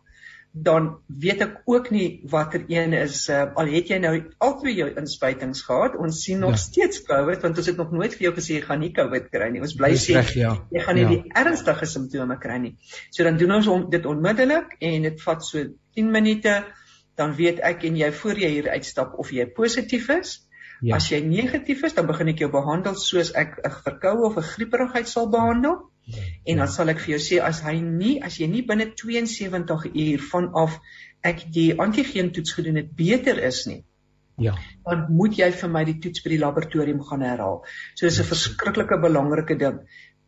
[0.53, 4.89] dan weet ek ook nie watter een is uh, al het jy nou albei jou
[4.99, 6.59] inspuitings gehad ons sien nog ja.
[6.59, 9.51] steeds COVID want ons het nog nooit vir jou gesê jy gaan nie COVID kry
[9.55, 10.57] nie ons bly sê ja.
[10.75, 11.13] jy gaan nie ja.
[11.15, 12.75] die ernstige simptome kry nie
[13.15, 15.63] so dan doen ons om, dit onmiddellik en dit vat so
[15.95, 16.57] 10 minute
[17.21, 20.35] dan weet ek en jy voor jy hier uitstap of jy positief is
[20.83, 20.97] ja.
[20.99, 24.51] as jy negatief is dan begin ek jou behandel soos ek 'n verkoue of 'n
[24.51, 25.79] grieperigheid sal behandel
[26.45, 29.87] En dan sal ek vir jou sê as hy nie as jy nie binne 72
[29.91, 30.81] uur vanaf
[31.23, 33.83] ek die antigeen toets gedoen het beter is nie.
[34.41, 34.55] Ja.
[34.87, 37.61] Dan moet jy vir my die toets by die laboratorium gaan herhaal.
[37.95, 39.81] So dis 'n verskriklike belangrike ding.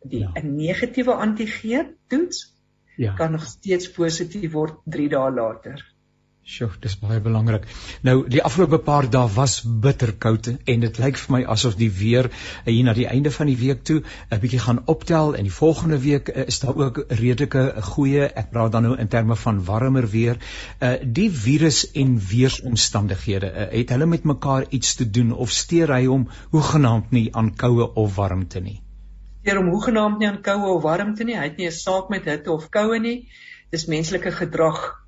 [0.03, 0.41] Die 'n ja.
[0.43, 2.53] negatiewe antigeen toets
[2.97, 3.13] ja.
[3.13, 5.92] kan nog steeds positief word 3 dae later.
[6.43, 7.63] Sjoe, dis baie belangrik.
[8.03, 12.27] Nou, die afgelope paar dae was bitterkoud en dit lyk vir my asof die weer
[12.27, 15.53] eh, hier na die einde van die week toe 'n bietjie gaan optel en die
[15.57, 19.61] volgende week eh, is daar ook redelike goeie, ek praat dan nou in terme van
[19.63, 20.37] warmer weer.
[20.81, 25.93] Uh die virus en weeromstandighede, uh, het hulle met mekaar iets te doen of steur
[25.95, 28.81] hy hom hoegenaamd nie aan koue of warmte nie?
[29.45, 31.39] Steur hom hoegenaamd nie aan koue of warmte nie.
[31.39, 33.29] Hy het nie 'n saak met hitte of koue nie.
[33.71, 35.02] Dis menslike gedrag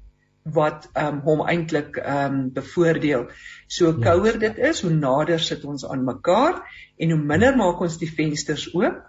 [0.54, 3.26] wat um, hom eintlik ehm um, bevoordeel.
[3.68, 4.02] So ja.
[4.04, 6.62] kouer dit is, hoe nader sit ons aan mekaar
[6.98, 9.02] en hoe minder maak ons die vensters oop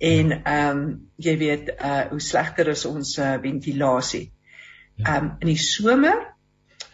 [0.00, 0.82] en ehm um,
[1.20, 4.30] jy weet uh hoe slegter is ons uh, ventilasie.
[4.96, 5.04] Ja.
[5.04, 6.24] Ehm um, in die somer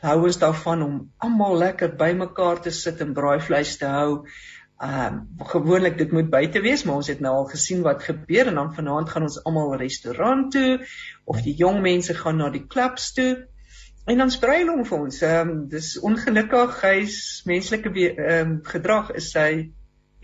[0.03, 4.27] hou ons daarvan om almal lekker bymekaar te sit en braaivleis te hou.
[4.83, 8.51] Ehm um, gewoonlik dit moet buite wees, maar ons het nou al gesien wat gebeur
[8.51, 10.81] en dan vanaand gaan ons almal restaurant toe
[11.25, 13.47] of die jong mense gaan na die klubs toe.
[14.07, 15.23] En dan spruil hom vir ons.
[15.27, 17.17] Ehm um, dis ongelukkig hy's
[17.49, 19.51] menslike ehm um, gedrag is hy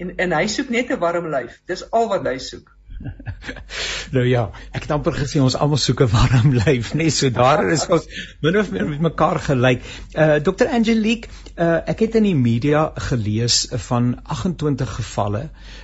[0.02, 1.58] en en hy soek net 'n warm lyf.
[1.66, 2.70] Dis al wat hy soek.
[4.16, 7.64] nou ja, ek het amper gesê ons almal soek 'n warm lyf, nee, so daar
[7.74, 8.06] is ons
[8.44, 9.82] min of meer met mekaar gelyk.
[10.14, 10.70] Uh Dr.
[10.78, 15.42] Angelique, uh ek het in die media gelees van 28 gevalle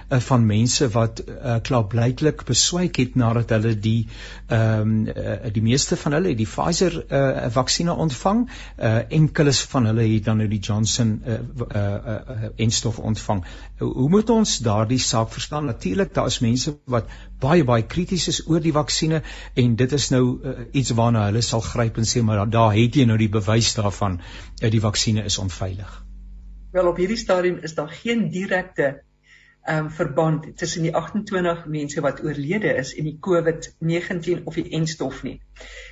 [0.08, 4.08] uh, van mense wat uh, klaarblyklik beswyk het nadat hulle die
[4.48, 8.46] ehm um, uh, die meeste van hulle die Pfizer uh, vaksines ontvang.
[8.78, 13.44] Uh, enkeles van hulle het dan nou die Johnson uh, uh, uh, uh, enstof ontvang.
[13.78, 15.64] Hoe moet ons daardie saak verstaan?
[15.64, 17.06] Natuurlik daar is mense wat
[17.40, 19.22] baie baie krities is oor die vaksines
[19.54, 22.76] en dit is nou uh, iets waarna hulle sal gryp en sê maar daar, daar
[22.76, 24.18] het jy nou die bewys daarvan
[24.60, 25.92] dat uh, die vaksines is onveilig.
[26.72, 28.88] Wel op hierdie stadium is daar geen direkte
[29.68, 34.70] ehm um, verband tussen die 28 mense wat oorlede is en die COVID-19 of die
[34.78, 35.40] enstof nie.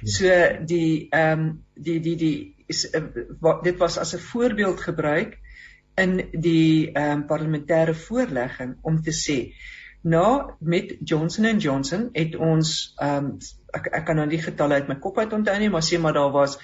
[0.00, 0.12] Ja.
[0.16, 3.02] So die ehm um, die die die is uh,
[3.40, 5.38] wat, dit was as 'n voorbeeld gebruik
[5.94, 9.38] in die ehm um, parlementêre voorlegging om te sê
[10.06, 13.38] nou met Johnson & Johnson het ons ehm um,
[13.76, 16.14] ek ek kan nou die getalle uit my kop uit onthou nie maar sê maar
[16.16, 16.54] daar was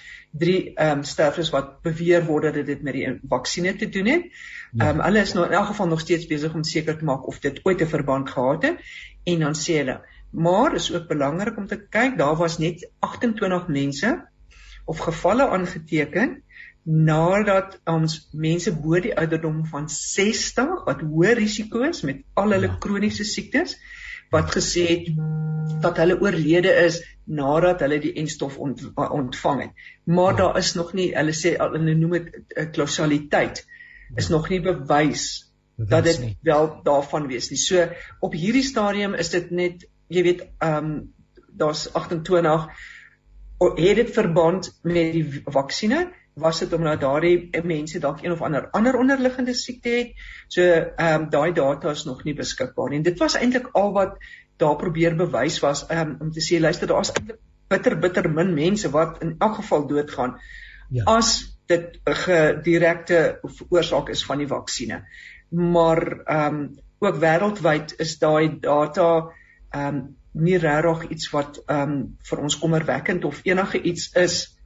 [0.45, 4.29] 3 ehm um, sterftes wat beweer word dat dit met die vaksinne te doen het.
[4.31, 4.33] Ja.
[4.33, 4.91] Ehm ja.
[4.95, 7.41] um, hulle is nou in elk geval nog steeds besig om seker te maak of
[7.41, 8.79] dit ooit 'n verband gehad het
[9.35, 10.01] en dan sê hulle
[10.31, 14.13] maar is ook belangrik om te kyk daar was net 28 mense
[14.85, 16.43] of gevalle aangeteken
[16.85, 22.73] nadat ons mense bo die ouderdom van 60 wat hoë risiko is met al hulle
[22.73, 22.79] ja.
[22.83, 23.77] kroniese siektes
[24.33, 25.11] wat gesê het
[25.85, 29.85] dat hulle oorlede is nadat hulle die enstof ont, ontvang het.
[30.05, 30.39] Maar ja.
[30.39, 33.63] daar is nog nie, hulle sê hulle noem dit eh, kausaliteit
[34.17, 37.61] is nog nie bewys dat dit wel daarvan wees nie.
[37.61, 37.87] So
[38.21, 40.97] op hierdie stadium is dit net jy weet ehm um,
[41.53, 42.67] daar's 28
[43.77, 48.69] het dit verband met die vaksines was dit omdat daardie mense dalk een of ander
[48.71, 50.13] ander onderliggende siekte het.
[50.49, 52.99] So ehm um, daai data is nog nie beskikbaar nie.
[52.99, 54.17] En dit was eintlik al wat
[54.57, 58.91] daar probeer bewys was um, om te sê luister daar's eintlik bitter bitter min mense
[58.91, 60.39] wat in elk geval doodgaan
[60.91, 61.05] ja.
[61.05, 65.03] as dit 'n gedirekte oorsaak is van die vaksines.
[65.51, 69.31] Maar ehm um, ook wêreldwyd is daai data
[69.71, 74.57] ehm um, nie regtig iets wat ehm um, vir ons kommerwekkend of enige iets is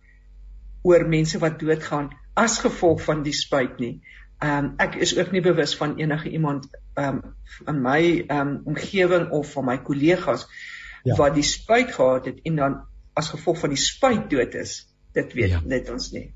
[0.87, 3.95] oor mense wat doodgaan as gevolg van die spuit nie.
[4.39, 7.37] Ehm um, ek is ook nie bewus van enige iemand ehm um,
[7.73, 10.47] in my ehm um, omgewing of van my kollegas
[11.03, 11.17] ja.
[11.17, 12.81] wat die spuit gehad het en dan
[13.17, 14.79] as gevolg van die spuit dood is.
[15.17, 15.63] Dit weet ja.
[15.65, 16.29] net ons nie.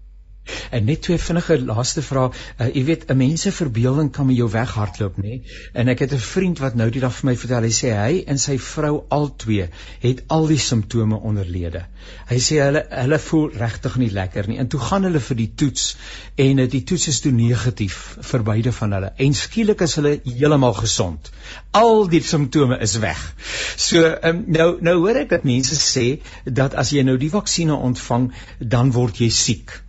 [0.71, 2.31] En net twee vinnige laaste vrae.
[2.31, 5.41] Uh, jy weet, 'n mens se verbeelding kan met jou weghardloop, nê?
[5.73, 8.23] En ek het 'n vriend wat nou die dag vir my vertel, hy sê hy
[8.27, 9.69] en sy vrou albei
[10.01, 11.85] het al die simptome onderlede.
[12.31, 14.59] Hy sê hulle hulle voel regtig nie lekker nie.
[14.59, 15.97] En toe gaan hulle vir die toets
[16.37, 19.13] en uh, die toets is toe negatief vir beide van hulle.
[19.17, 21.31] En skielik is hulle heeltemal gesond.
[21.71, 23.35] Al die simptome is weg.
[23.77, 27.87] So um, nou nou hoor ek dat mense sê dat as jy nou die vaksines
[27.91, 29.81] ontvang, dan word jy siek.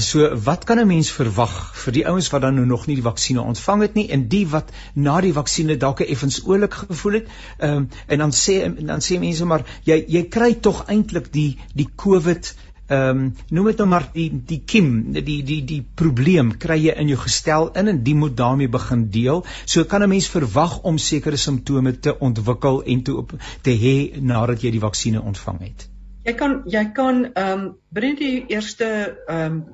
[0.00, 3.02] So wat kan 'n mens verwag vir die ouens wat dan nou nog nie die
[3.02, 7.26] vaksines ontvang het nie en die wat na die vaksines dalk effens oulik gevoel het.
[7.58, 8.56] Ehm um, en dan sê
[8.86, 12.54] dan sê mense maar jy jy kry tog eintlik die die COVID
[12.88, 16.94] ehm um, noem dit nou maar die die kiem die die die probleem kry jy
[16.96, 19.44] in jou gestel in en die moet daarmee begin deel.
[19.64, 23.32] So kan 'n mens verwag om sekere simptome te ontwikkel en te op
[23.62, 25.88] te hê nadat jy die vaksines ontvang het.
[26.24, 29.64] Jy kan jy kan ehm um, binne die eerste ehm um,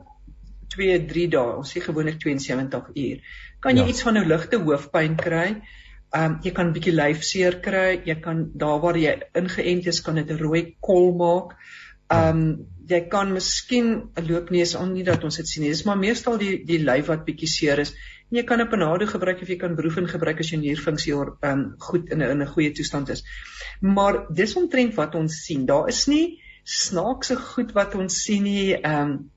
[0.75, 3.89] 2 3 dae, ons sê gewoonlik 72 uur, kan jy ja.
[3.95, 5.49] iets van 'n ligte hoofpyn kry.
[6.15, 10.01] Ehm um, jy kan 'n bietjie lyfseer kry, jy kan daar waar jy ingeënt is
[10.01, 11.57] kan dit 'n rooi kol maak.
[12.13, 15.71] Ehm um, jy kan miskien 'n loopneus aan nie dat ons dit sien nie.
[15.71, 17.95] Dis maar meestal die die lyf wat bietjie seer is.
[18.31, 21.51] En jy kan 'n panado gebruik of jy kan broefen gebruik as jou nierfunksie ehm
[21.51, 23.25] um, goed in 'n in 'n goeie toestand is.
[23.81, 25.67] Maar dis omtrent wat ons sien.
[25.67, 28.75] Daar is nie snaakse goed wat ons sien nie.
[28.75, 29.31] Ehm um,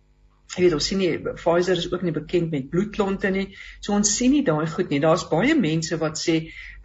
[0.56, 3.50] Jy weet ons sien nie Pfizer is ook nie bekend met bloedklonte nie.
[3.84, 5.02] So ons sien nie daai goed nie.
[5.04, 6.38] Daar's baie mense wat sê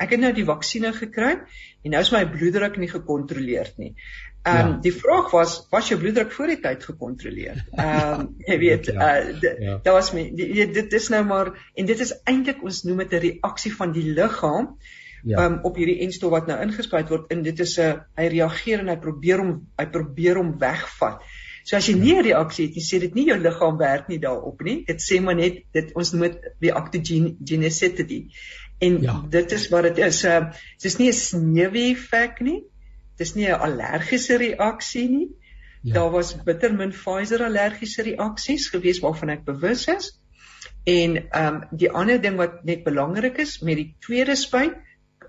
[0.02, 3.94] ek het nou die vaksinne gekry en nou is my bloeddruk nie gekontroleer nie.
[4.42, 4.78] Ehm um, ja.
[4.82, 7.60] die vraag was was jou bloeddruk voor die tyd gekontroleer?
[7.76, 9.10] Ehm um, jy weet ja.
[9.20, 9.76] uh, ja.
[9.84, 13.14] daar was my die, dit is nou maar en dit is eintlik ons noem dit
[13.14, 14.72] 'n reaksie van die liggaam
[15.22, 15.44] ja.
[15.44, 18.82] um, op hierdie enstof wat nou ingespuit word en dit is 'n uh, hy reageer
[18.82, 21.22] en hy probeer om hy probeer om wegvat.
[21.64, 24.18] So as jy nie 'n reaksie het, jy sê dit nie jou liggaam werk nie
[24.18, 24.84] daarop nie.
[24.86, 28.20] Dit sê maar net dit ons noem dit reactogenicity.
[28.80, 29.14] En ja.
[29.30, 30.24] dit is wat dit is.
[30.24, 32.62] Uh, dit is nie 'n sneewie effek nie.
[33.16, 35.28] Dit is nie 'n allergiese reaksie nie.
[35.82, 35.94] Ja.
[35.94, 40.12] Daar was bitter min Pfizer allergiese reaksies gewees waarvan ek bewus is.
[40.84, 44.74] En ehm um, die ander ding wat net belangrik is met die tweede spuit,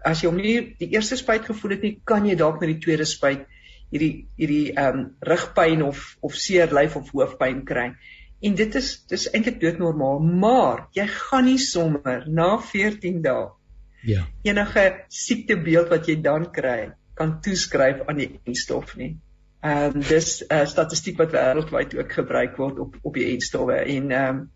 [0.04, 2.82] as jy hom nie die eerste spuit gevoel het nie, kan jy dalk met die
[2.82, 3.46] tweede spuit
[3.94, 7.92] hierdie hierdie ehm um, rugpyn of of seer lyf of hoofpyn kry.
[8.44, 13.52] En dit is dis eintlik doodnormaal, maar jy gaan nie sommer na 14 dae
[14.04, 14.26] ja.
[14.44, 19.14] enige siektebeeld wat jy dan kry kan toeskryf aan die enstof nie.
[19.64, 23.78] Ehm um, dis 'n uh, statistiek wat wêreldwyd ook gebruik word op op die enstowwe
[23.78, 24.50] en ehm um,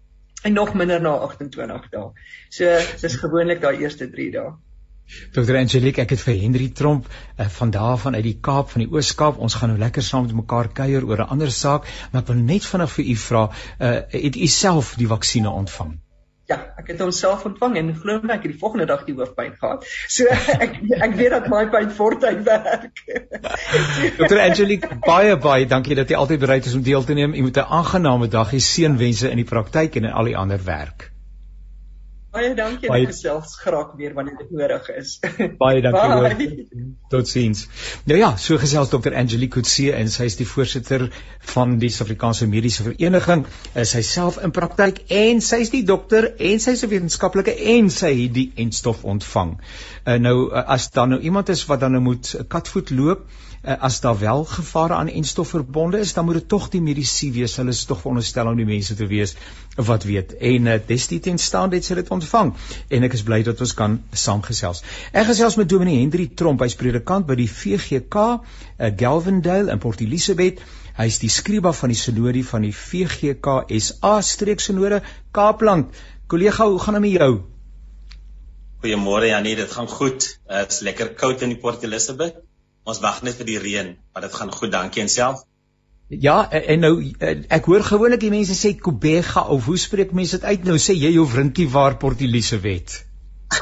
[0.43, 2.09] en nog minder na 28 dae.
[2.49, 2.65] So
[3.01, 4.51] dis gewoonlik daai eerste 3 dae.
[5.35, 8.83] Dr Angelique, ek het vir Henry Tromp uh, van daar van uit die Kaap van
[8.83, 9.39] die Oos-Kaap.
[9.39, 12.43] Ons gaan nou lekker saam met mekaar kuier oor 'n ander saak, maar ek wil
[12.43, 13.45] net vinnig vir u vra,
[13.79, 13.95] uh,
[14.27, 15.97] het u self die vaksinne ontvang?
[16.47, 19.15] Ja, ek het hom self ontvang en glo my ek het die volgende dag die
[19.15, 19.83] hoofpyn gehad.
[20.07, 20.27] So
[20.65, 23.03] ek ek weet dat my pyn voortyd werk.
[24.21, 27.35] Dr Angelique, baie baie dankie dat jy altyd bereid is om deel te neem.
[27.35, 28.63] Jy moet 'n aangename dag hê.
[28.63, 31.11] Seënwense in die praktyk en in al die ander werk.
[32.35, 33.05] Baie dankie baie...
[33.05, 35.13] en gesels graag weer wanneer dit nodig is.
[35.61, 36.67] Baie dankie.
[37.09, 37.63] Totsiens.
[38.09, 39.15] Nou ja, so gesels Dr.
[39.15, 41.07] Angelique Kutse en sy is die voorsitter
[41.53, 43.45] van die Suid-Afrikaanse Mediese Vereniging.
[43.79, 47.91] Sy self in praktyk en sy is die dokter en sy is 'n wetenskaplike en
[47.93, 49.57] sy het die enstof ontvang.
[50.03, 53.46] Uh, nou uh, as dan nou iemand is wat dan nou moet katvoet loop uh,
[53.67, 57.55] as daar wel gevare aan enstof verbonde is, dan moet dit tog die medisy wees.
[57.55, 59.35] Hulle is tog veronderstel om die mense te wees
[59.75, 60.37] wat weet.
[60.37, 62.53] En uh, desdien ten staan dit sê dit ontvang.
[62.87, 64.83] En ek is bly dat ons kan saamgesels.
[65.11, 68.39] Ek gesels met Dominee Hendri Tromp, hy's predikant by die VGK uh,
[68.77, 70.63] eh, Galvendale in Port Elizabeth.
[70.97, 75.03] Hy is die skryba van die sinode van die VGK SA streek sinode
[75.35, 75.91] Kaapland.
[76.31, 77.31] Kollega, hoe gaan dit met jou?
[78.79, 80.31] Goeiemôre Janie, dit gaan goed.
[80.47, 82.46] Dit is lekker koud in die Port Elizabeth
[82.87, 85.43] ons wag net vir die reën, maar dit gaan goed, dankie en self.
[86.07, 86.93] Ja, en nou
[87.51, 90.63] ek hoor gewoonlik die mense sê Kubega of hoe spreek mense dit uit?
[90.63, 93.01] Nou sê jy jou vriendjie waar Port Elizabeth.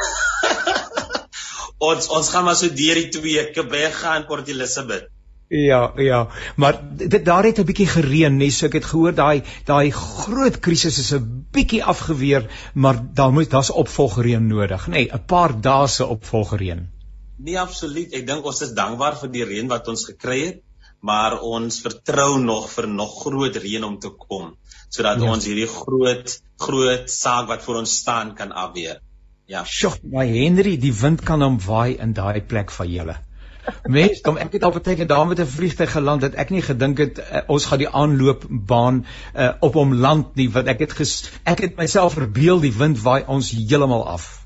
[1.90, 5.10] ons ons gaan maar so deur die twee Kubega en Port Elizabeth.
[5.50, 6.24] Ja, ja,
[6.58, 10.60] maar dit daar het 'n bietjie gereën, nee, so ek het gehoor daai daai groot
[10.60, 15.62] krisis is 'n bietjie afgeweer, maar daar moet daar's opvolgreën nodig, nê, nee, 'n paar
[15.62, 16.90] dae se opvolgreën.
[17.38, 18.14] Nee, absoluut.
[18.16, 20.62] Ek dink ons is dankbaar vir die reën wat ons gekry het,
[21.06, 24.56] maar ons vertrou nog vir nog groot reën om te kom
[24.96, 25.28] sodat ja.
[25.34, 29.02] ons hierdie groot groot saak wat voor ons staan kan afweer.
[29.52, 29.66] Ja.
[29.68, 33.18] Sjoe, my Henry, die wind kan hom waai in daai plek van julle.
[33.90, 36.98] Mens, kom ek het al beteken daar met 'n vliegtyg geland dat ek nie gedink
[36.98, 39.06] het uh, ons gaan die aanloopbaan
[39.36, 43.02] uh, op hom land nie want ek het ges, ek het myself verbeel die wind
[43.02, 44.45] waai ons heeltemal af.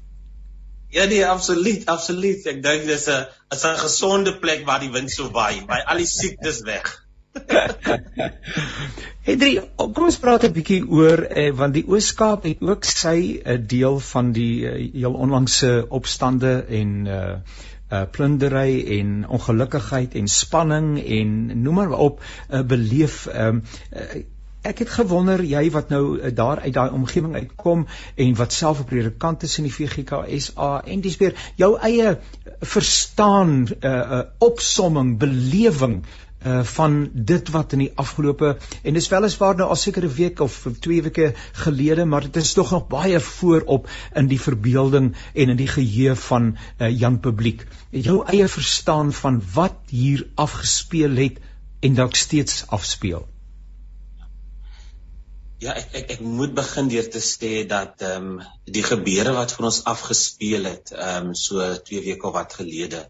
[0.89, 2.45] Ja nee, absoluut, absoluut.
[2.49, 6.01] Ek dink dis 'n is 'n gesonde plek waar die wind so waai, by al
[6.01, 6.89] die siektes weg.
[9.29, 13.37] Hendrie, kom ons praat 'n bietjie oor eh, want die Oos-Kaap het ook sy 'n
[13.37, 17.35] uh, eh, deel van die uh, heel onlangse opstande en uh
[17.89, 23.63] uh plundery en ongelukkigheid en spanning en noem maar op uh, beleef um
[23.93, 24.21] uh,
[24.69, 28.81] Ek het gewonder jy wat nou uh, daar uit daai omgewing uitkom en wat self
[28.83, 32.11] 'n predikant is in die VGKSA en dis weer jou eie
[32.73, 35.95] verstaan 'n uh, eh, uh, opsomming belewing
[36.45, 38.51] uh van dit wat in die afgelope
[38.83, 42.71] en dis weliswaar nou al sekere week of 2 weke gelede maar dit is tog
[42.71, 47.65] nog baie voorop in die verbeelding en in die geheue van uh Jan publiek.
[47.89, 51.43] Jou eie verstaan van wat hier afgespeel het
[51.79, 53.28] en dalk steeds afspeel.
[55.59, 58.43] Ja, ek ek ek moet begin deur te sê dat ehm um,
[58.75, 63.01] die gebeure wat vir ons afgespeel het, ehm um, so 2 weke of wat gelede,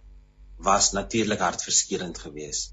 [0.67, 2.71] was natuurlik hartverskeurende geweest.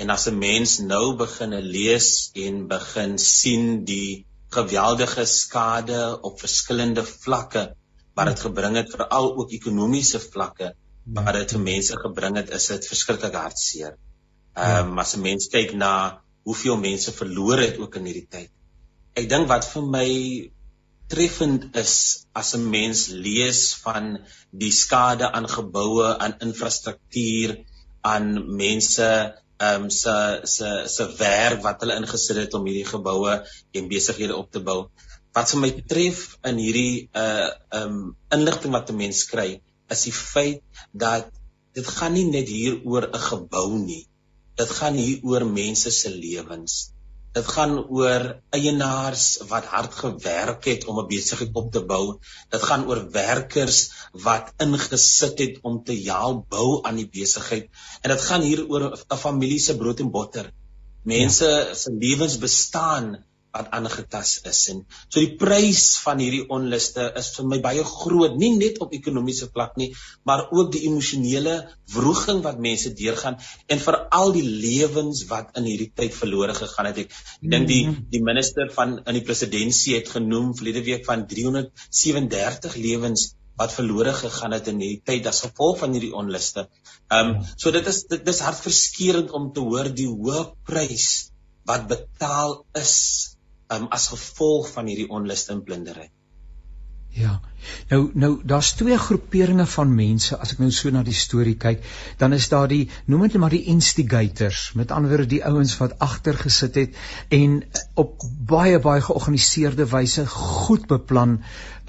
[0.00, 4.24] En as 'n mens nou begin lees en begin sien die
[4.56, 6.00] geweldige skade
[6.30, 7.64] op verskillende vlakke
[8.16, 10.70] wat dit gebring het, veral ook ekonomiese vlakke
[11.18, 14.00] wat dit vir mense gebring het, is dit verskriklik hartseer.
[14.56, 15.92] Ehm um, as 'n mens kyk na
[16.48, 18.50] hoeveel mense verloor het ook in hierdie tyd
[19.18, 20.08] ek dink wat vir my
[21.10, 21.94] treffend is
[22.40, 24.04] as 'n mens lees van
[24.62, 27.56] die skade aan geboue, aan infrastruktuur,
[28.12, 28.26] aan
[28.62, 29.08] mense
[29.60, 30.16] ehm um, se
[30.54, 33.34] se se werk wat hulle ingesit het om hierdie geboue
[33.76, 34.78] en besighede op te bou.
[35.36, 36.94] Wat vir my tref in hierdie
[37.24, 37.50] uh
[37.80, 37.98] ehm um,
[38.36, 39.50] inligting wat 'n mens kry,
[39.94, 40.62] is die feit
[41.04, 41.28] dat
[41.74, 44.06] dit gaan nie net hier oor 'n gebou nie.
[44.56, 46.92] Dit gaan hier oor mense se lewens.
[47.32, 52.18] Dit gaan oor eienaars wat hard gewerk het om 'n besigheid op te bou.
[52.50, 53.78] Dit gaan oor werkers
[54.12, 57.70] wat ingesit het om te help bou aan die besigheid.
[58.02, 60.52] En dit gaan hier oor 'n familie se brood en botter.
[61.02, 61.74] Mense ja.
[61.74, 63.24] se lewens bestaan
[63.56, 68.36] wat aangetast is en so die prys van hierdie onluste is vir my baie groot
[68.42, 69.90] nie net op ekonomiese vlak nie
[70.28, 71.56] maar ook die emosionele
[71.94, 77.02] wroging wat mense deurgaan en veral die lewens wat in hierdie tyd verlore gegaan het
[77.04, 78.06] ek dink die mhm.
[78.14, 83.30] die minister van in die presidentskap het genoem verlede week van 337 lewens
[83.60, 86.66] wat verlore gegaan het in hierdie tyd as gevolg van hierdie onluste.
[87.12, 91.08] Ehm um, so dit is dit is hartverskeurende om te hoor die hoë prys
[91.68, 92.94] wat betaal is
[93.74, 96.10] um, as gevolg van hierdie onluste en plundering.
[97.10, 97.40] Ja.
[97.90, 101.82] Nou nou daar's twee groeperinge van mense as ek nou so na die storie kyk,
[102.22, 105.96] dan is daar die noem dit maar die instigators, met ander woorde die ouens wat
[106.06, 107.00] agter gesit het
[107.34, 107.58] en
[107.98, 111.40] op baie baie georganiseerde wyse goed beplan,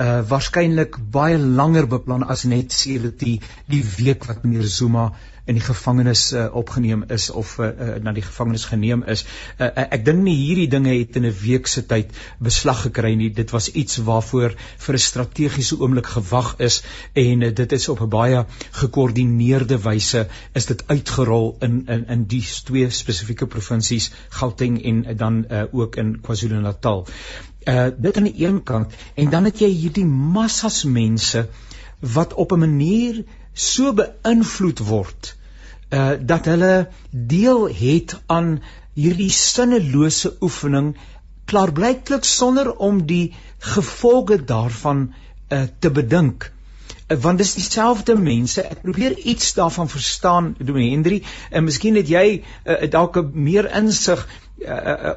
[0.02, 2.74] uh waarskynlik baie langer beplan as net
[3.06, 3.38] dit die
[3.70, 5.12] die week wat meneer Zuma
[5.52, 9.26] in die gevangenis uh, opgeneem is of uh, uh, na die gevangenis geneem is.
[9.58, 13.14] Uh, uh, ek dink nie hierdie dinge het in 'n week se tyd beslag gekry
[13.20, 13.30] nie.
[13.36, 16.82] Dit was iets waarvoor vir 'n strategiese oomblik gewag is
[17.14, 18.46] en uh, dit is op 'n baie
[18.82, 25.18] gekoördineerde wyse is dit uitgerol in in in die twee spesifieke provinsies Gauteng en uh,
[25.18, 27.08] dan uh, ook in KwaZulu-Natal.
[27.68, 31.48] Uh dit aan die een kant en dan het jy hierdie massas mense
[32.00, 33.24] wat op 'n manier
[33.54, 35.36] so beïnvloed word
[35.92, 38.62] uh dat hulle deel het aan
[38.94, 40.94] hierdie sinnelose oefening
[41.52, 43.34] klaarblyklik sonder om die
[43.74, 45.14] gevolge daarvan
[45.50, 46.52] uh te bedink.
[47.08, 52.10] Uh, want dis dieselfde mense ek probeer iets daarvan verstaan Dominee Hendri en miskien het
[52.10, 54.28] jy uh, dalk 'n meer insig
[54.60, 55.16] uh, uh,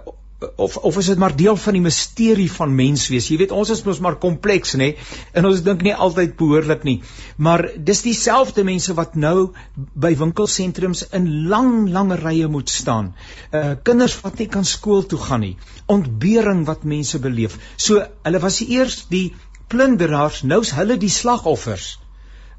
[0.56, 3.28] of of is dit maar deel van die misterie van menswees.
[3.30, 4.94] Jy weet ons is mos maar kompleks nê
[5.32, 6.96] en ons dink nie altyd behoorlik nie.
[7.36, 13.14] Maar dis dieselfde mense wat nou by winkelsentrums in lang lange rye moet staan.
[13.52, 15.56] Uh kinders wat nie kan skool toe gaan nie.
[15.86, 17.58] Ontbering wat mense beleef.
[17.76, 19.26] So hulle was eers die
[19.68, 21.94] plunderaars, nou's hulle die slagoffers.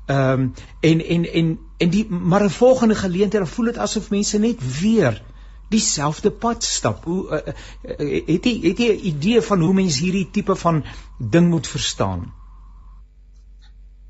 [0.06, 4.38] Ehm um, en en en en die maar 'n volgende geleentheid voel dit asof mense
[4.40, 5.22] net weer
[5.70, 7.04] dieselfde pad stap.
[7.04, 7.54] Hoe uh,
[7.84, 10.84] uh, het jy het jy 'n idee van hoe mens hierdie tipe van
[11.20, 12.34] ding moet verstaan?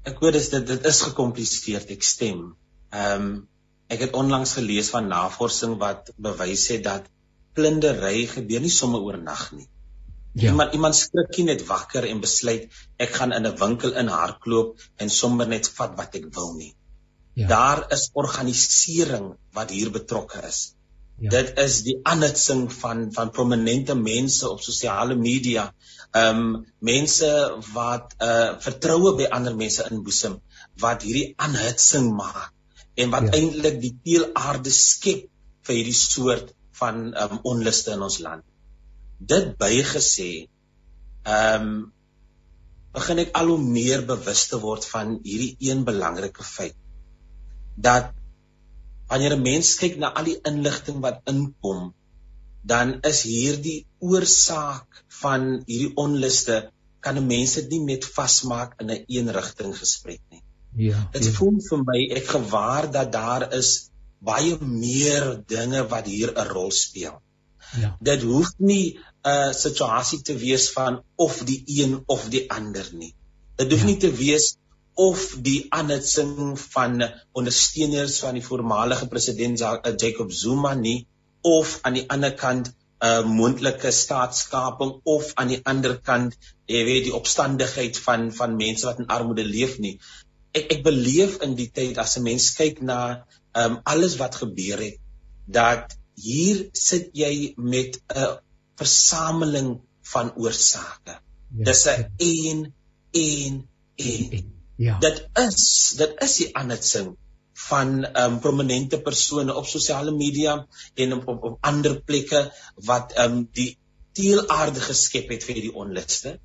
[0.03, 2.55] Ek hoor dis dit dit is gekompliseerd, ek stem.
[2.91, 3.47] Ehm um,
[3.87, 7.09] ek het onlangs gelees van navorsing wat bewys het dat
[7.53, 9.67] plindery gebeur nie sommer oornag nie.
[10.35, 10.49] Ja.
[10.49, 12.65] Iemand iemand skrik net wakker en besluit
[12.97, 16.75] ek gaan in 'n winkel in hardloop en sommer net vat wat ek wil nie.
[17.33, 17.47] Ja.
[17.47, 20.74] Daar is organisering wat hier betrokke is.
[21.17, 21.29] Ja.
[21.31, 25.69] Dit is die aanhitsing van van prominente mense op sosiale media.
[26.11, 27.29] Ehm um, mense
[27.73, 30.35] wat uh vertroue by ander mense inboesem
[30.83, 32.51] wat hierdie aanhitsing maak
[32.99, 33.39] en wat ja.
[33.39, 35.29] eintlik die teelaarde skep
[35.67, 38.43] vir hierdie soort van ehm um, onluste in ons land.
[39.19, 40.31] Dit bygesê
[41.23, 41.75] ehm um,
[42.95, 46.75] begin ek al hoe meer bewus te word van hierdie een belangrike feit
[47.75, 48.13] dat
[49.09, 51.93] wanneer 'n mens kyk na al die inligting wat inkom,
[52.65, 58.87] dan is hierdie oorsaak van hierdie onluste kan 'n mens dit nie net vasmaak in
[58.87, 60.43] 'n een eenrigting gesprek nie.
[60.75, 61.09] Ja.
[61.11, 61.31] Dit ja.
[61.31, 63.89] voel vir my ek gewaar dat daar is
[64.19, 67.21] baie meer dinge wat hier 'n rol speel.
[67.81, 67.95] Ja.
[67.99, 73.13] Dit hoef nie 'n situasie te wees van of die een of die ander nie.
[73.55, 73.85] Dit hoef ja.
[73.85, 74.57] nie te wees
[74.95, 77.03] of die aanhitsing van
[77.35, 81.05] ondersteuners van die voormalige president eh, Jacob Zuma nie
[81.41, 82.73] of aan die ander kant 'n
[83.05, 88.55] uh, eh, moontlike staatskaping of aan die ander kant jy weet die opstandigheid van van
[88.55, 89.99] mense wat in armoede leef nie.
[90.55, 94.79] Ek ek beleef in die tyd as 'n mens kyk na um, alles wat gebeur
[94.79, 94.97] het
[95.45, 98.39] dat hier sit jy met 'n
[98.79, 101.19] versameling van oorsake ja.
[101.67, 102.73] dis 'n een
[103.11, 104.97] een een Ja.
[104.99, 107.13] Dit is dit is die aanhitsing
[107.65, 113.13] van ehm um, prominente persone op sosiale media en op op, op ander plekke wat
[113.15, 113.77] ehm um, die
[114.15, 116.39] teelaarde geskep het vir die onluste.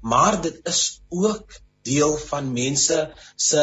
[0.00, 3.62] Maar dit is ook deel van mense se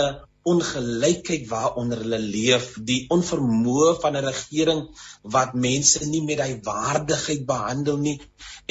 [0.51, 4.81] ongelykheid waaronder hulle leef, die onvermoë van 'n regering
[5.35, 8.17] wat mense nie met hy waardigheid behandel nie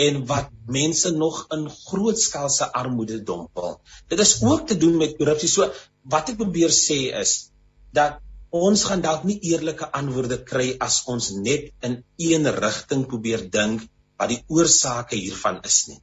[0.06, 3.80] en wat mense nog in grootskaalse armoede dompel.
[4.08, 5.48] Dit is ook te doen met korrupsie.
[5.48, 7.50] So wat ek probeer sê is
[7.92, 8.20] dat
[8.50, 13.88] ons gaan dalk nie eerlike antwoorde kry as ons net in een rigting probeer dink
[14.18, 16.00] wat die oorsake hiervan is nie.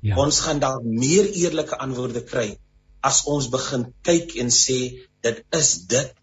[0.00, 0.16] Ja.
[0.22, 2.52] Ons gaan dalk meer eerlike antwoorde kry
[3.08, 4.78] as ons begin kyk en sê
[5.26, 6.14] dit is dit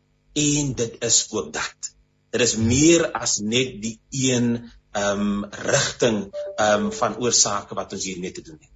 [0.45, 1.91] en dit is ook dat.
[2.35, 4.49] Dit is meer as net die een
[4.95, 8.71] ehm um, rigting ehm um, van oorsake wat ons hier net te doen het.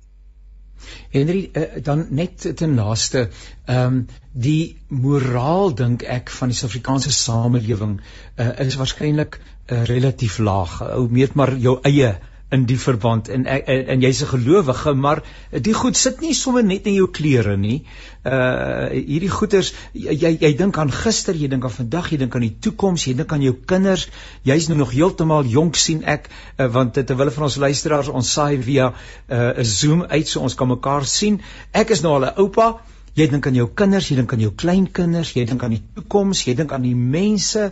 [1.11, 3.29] Henry uh, dan net ten laaste
[3.65, 4.01] ehm um,
[4.33, 10.79] die moraal dink ek van die Suid-Afrikaanse samelewing uh, is waarskynlik uh, relatief laag.
[10.95, 12.13] Ou meet maar jou eie
[12.55, 15.21] in die verband en en, en jy's 'n gelowige maar
[15.51, 17.83] die goed sit nie sommer net in jou klere nie.
[18.25, 22.47] Uh hierdie goeters jy jy dink aan gister, jy dink aan vandag, jy dink aan
[22.47, 24.07] die toekoms, jy dink aan jou kinders.
[24.43, 28.57] Jy's nou nog heeltemal jonk sien ek uh, want terwyl van ons luisteraars ons saai
[28.57, 31.41] via 'n uh, Zoom uit so ons kan mekaar sien.
[31.71, 32.81] Ek is nou al 'n oupa.
[33.13, 36.45] Jy dink aan jou kinders, jy dink aan jou kleinkinders, jy dink aan die toekoms,
[36.45, 37.71] jy dink aan die mense.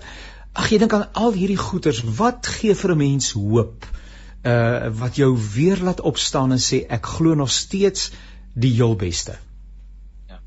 [0.53, 2.03] Ag jy dink aan al hierdie goeters.
[2.17, 3.73] Wat gee vir 'n mens hoop?
[3.86, 4.06] uh
[4.99, 8.11] wat jou weer laat opstaan en sê ek glo nog steeds
[8.53, 9.37] die heel beste.
[10.29, 10.39] Ja.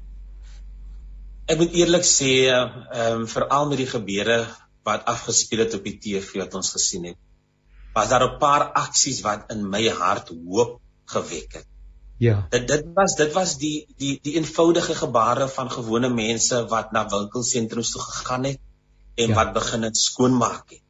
[1.47, 4.39] Ek moet eerlik sê ehm um, veral met die gebeure
[4.89, 7.19] wat afgespeel het op die TV wat ons gesien het.
[7.95, 11.67] Was daar 'n paar aksies wat in my hart hoop gewek het.
[12.21, 12.47] Ja.
[12.51, 17.07] Dit dit was dit was die die die eenvoudige gebare van gewone mense wat na
[17.09, 18.61] winkelsentrums toe gegaan het
[19.15, 19.35] en ja.
[19.35, 20.85] wat begin het skoonmaak het.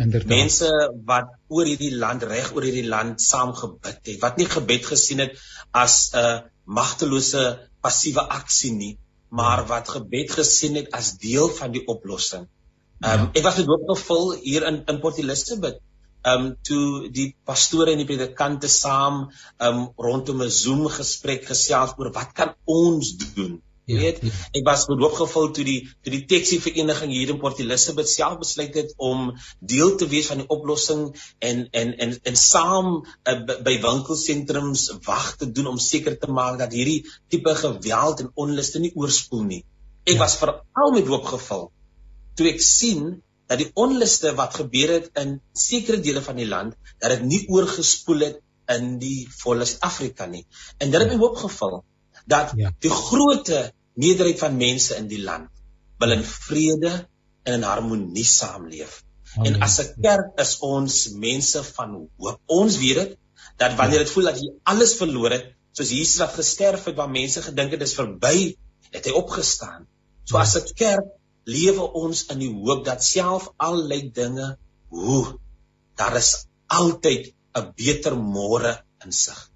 [0.00, 0.32] Inderdaad.
[0.32, 0.68] Mense
[1.08, 5.20] wat oor hierdie land reg oor hierdie land saam gebid het, wat nie gebed gesien
[5.24, 5.36] het
[5.76, 7.44] as 'n magtelose
[7.84, 8.94] passiewe aksie nie,
[9.28, 12.48] maar wat gebed gesien het as deel van die oplossing.
[13.00, 13.30] Ehm um, ja.
[13.40, 15.80] ek was gedoop gevul hier in in Port Elizabeth.
[16.22, 19.22] Ehm um, toe die pastore en die predikante saam
[19.56, 23.60] ehm um, rondom 'n Zoom gesprek gesels oor wat kan ons doen?
[23.90, 24.50] Jy ja, weet, ja, ja.
[24.60, 28.38] ek was bedoop gevul toe die toe die taxi vereniging hier in Port Elizabeth self
[28.42, 29.32] besluit het om
[29.72, 31.08] deel te wees van die oplossing
[31.50, 33.36] en en en en saam uh,
[33.66, 38.82] by winkelsentrums wag te doen om seker te maak dat hierdie tipe geweld en onluste
[38.82, 39.64] nie oorspoel nie.
[40.06, 40.22] Ek ja.
[40.22, 41.68] was veral met hoop gevul
[42.38, 43.18] toe ek sien
[43.50, 47.42] dat die onluste wat gebeur het in sekere dele van die land dat dit nie
[47.50, 48.38] oorgespoel het
[48.70, 50.44] in die volle Suid-Afrika nie.
[50.78, 51.80] En dit het my hoop gevul
[52.30, 52.70] dat ja.
[52.84, 55.48] die grootte meerderheid van mense in die land
[56.00, 56.92] wil in vrede
[57.44, 59.02] en in harmonie saamleef.
[59.36, 59.54] Amen.
[59.54, 62.40] En as 'n kerk is ons mense van hoop.
[62.46, 63.16] Ons weet dit
[63.56, 67.10] dat wanneer dit voel dat jy alles verloor het, soos Jesus wat gesterf het waar
[67.10, 68.56] mense gedink het dit is verby,
[68.90, 69.86] het hy opgestaan.
[70.24, 71.06] So as 'n kerk
[71.44, 74.56] lewe ons in die hoop dat self al lyk dinge
[74.88, 75.38] hoe
[75.96, 79.49] daar is altyd 'n beter môre in sig.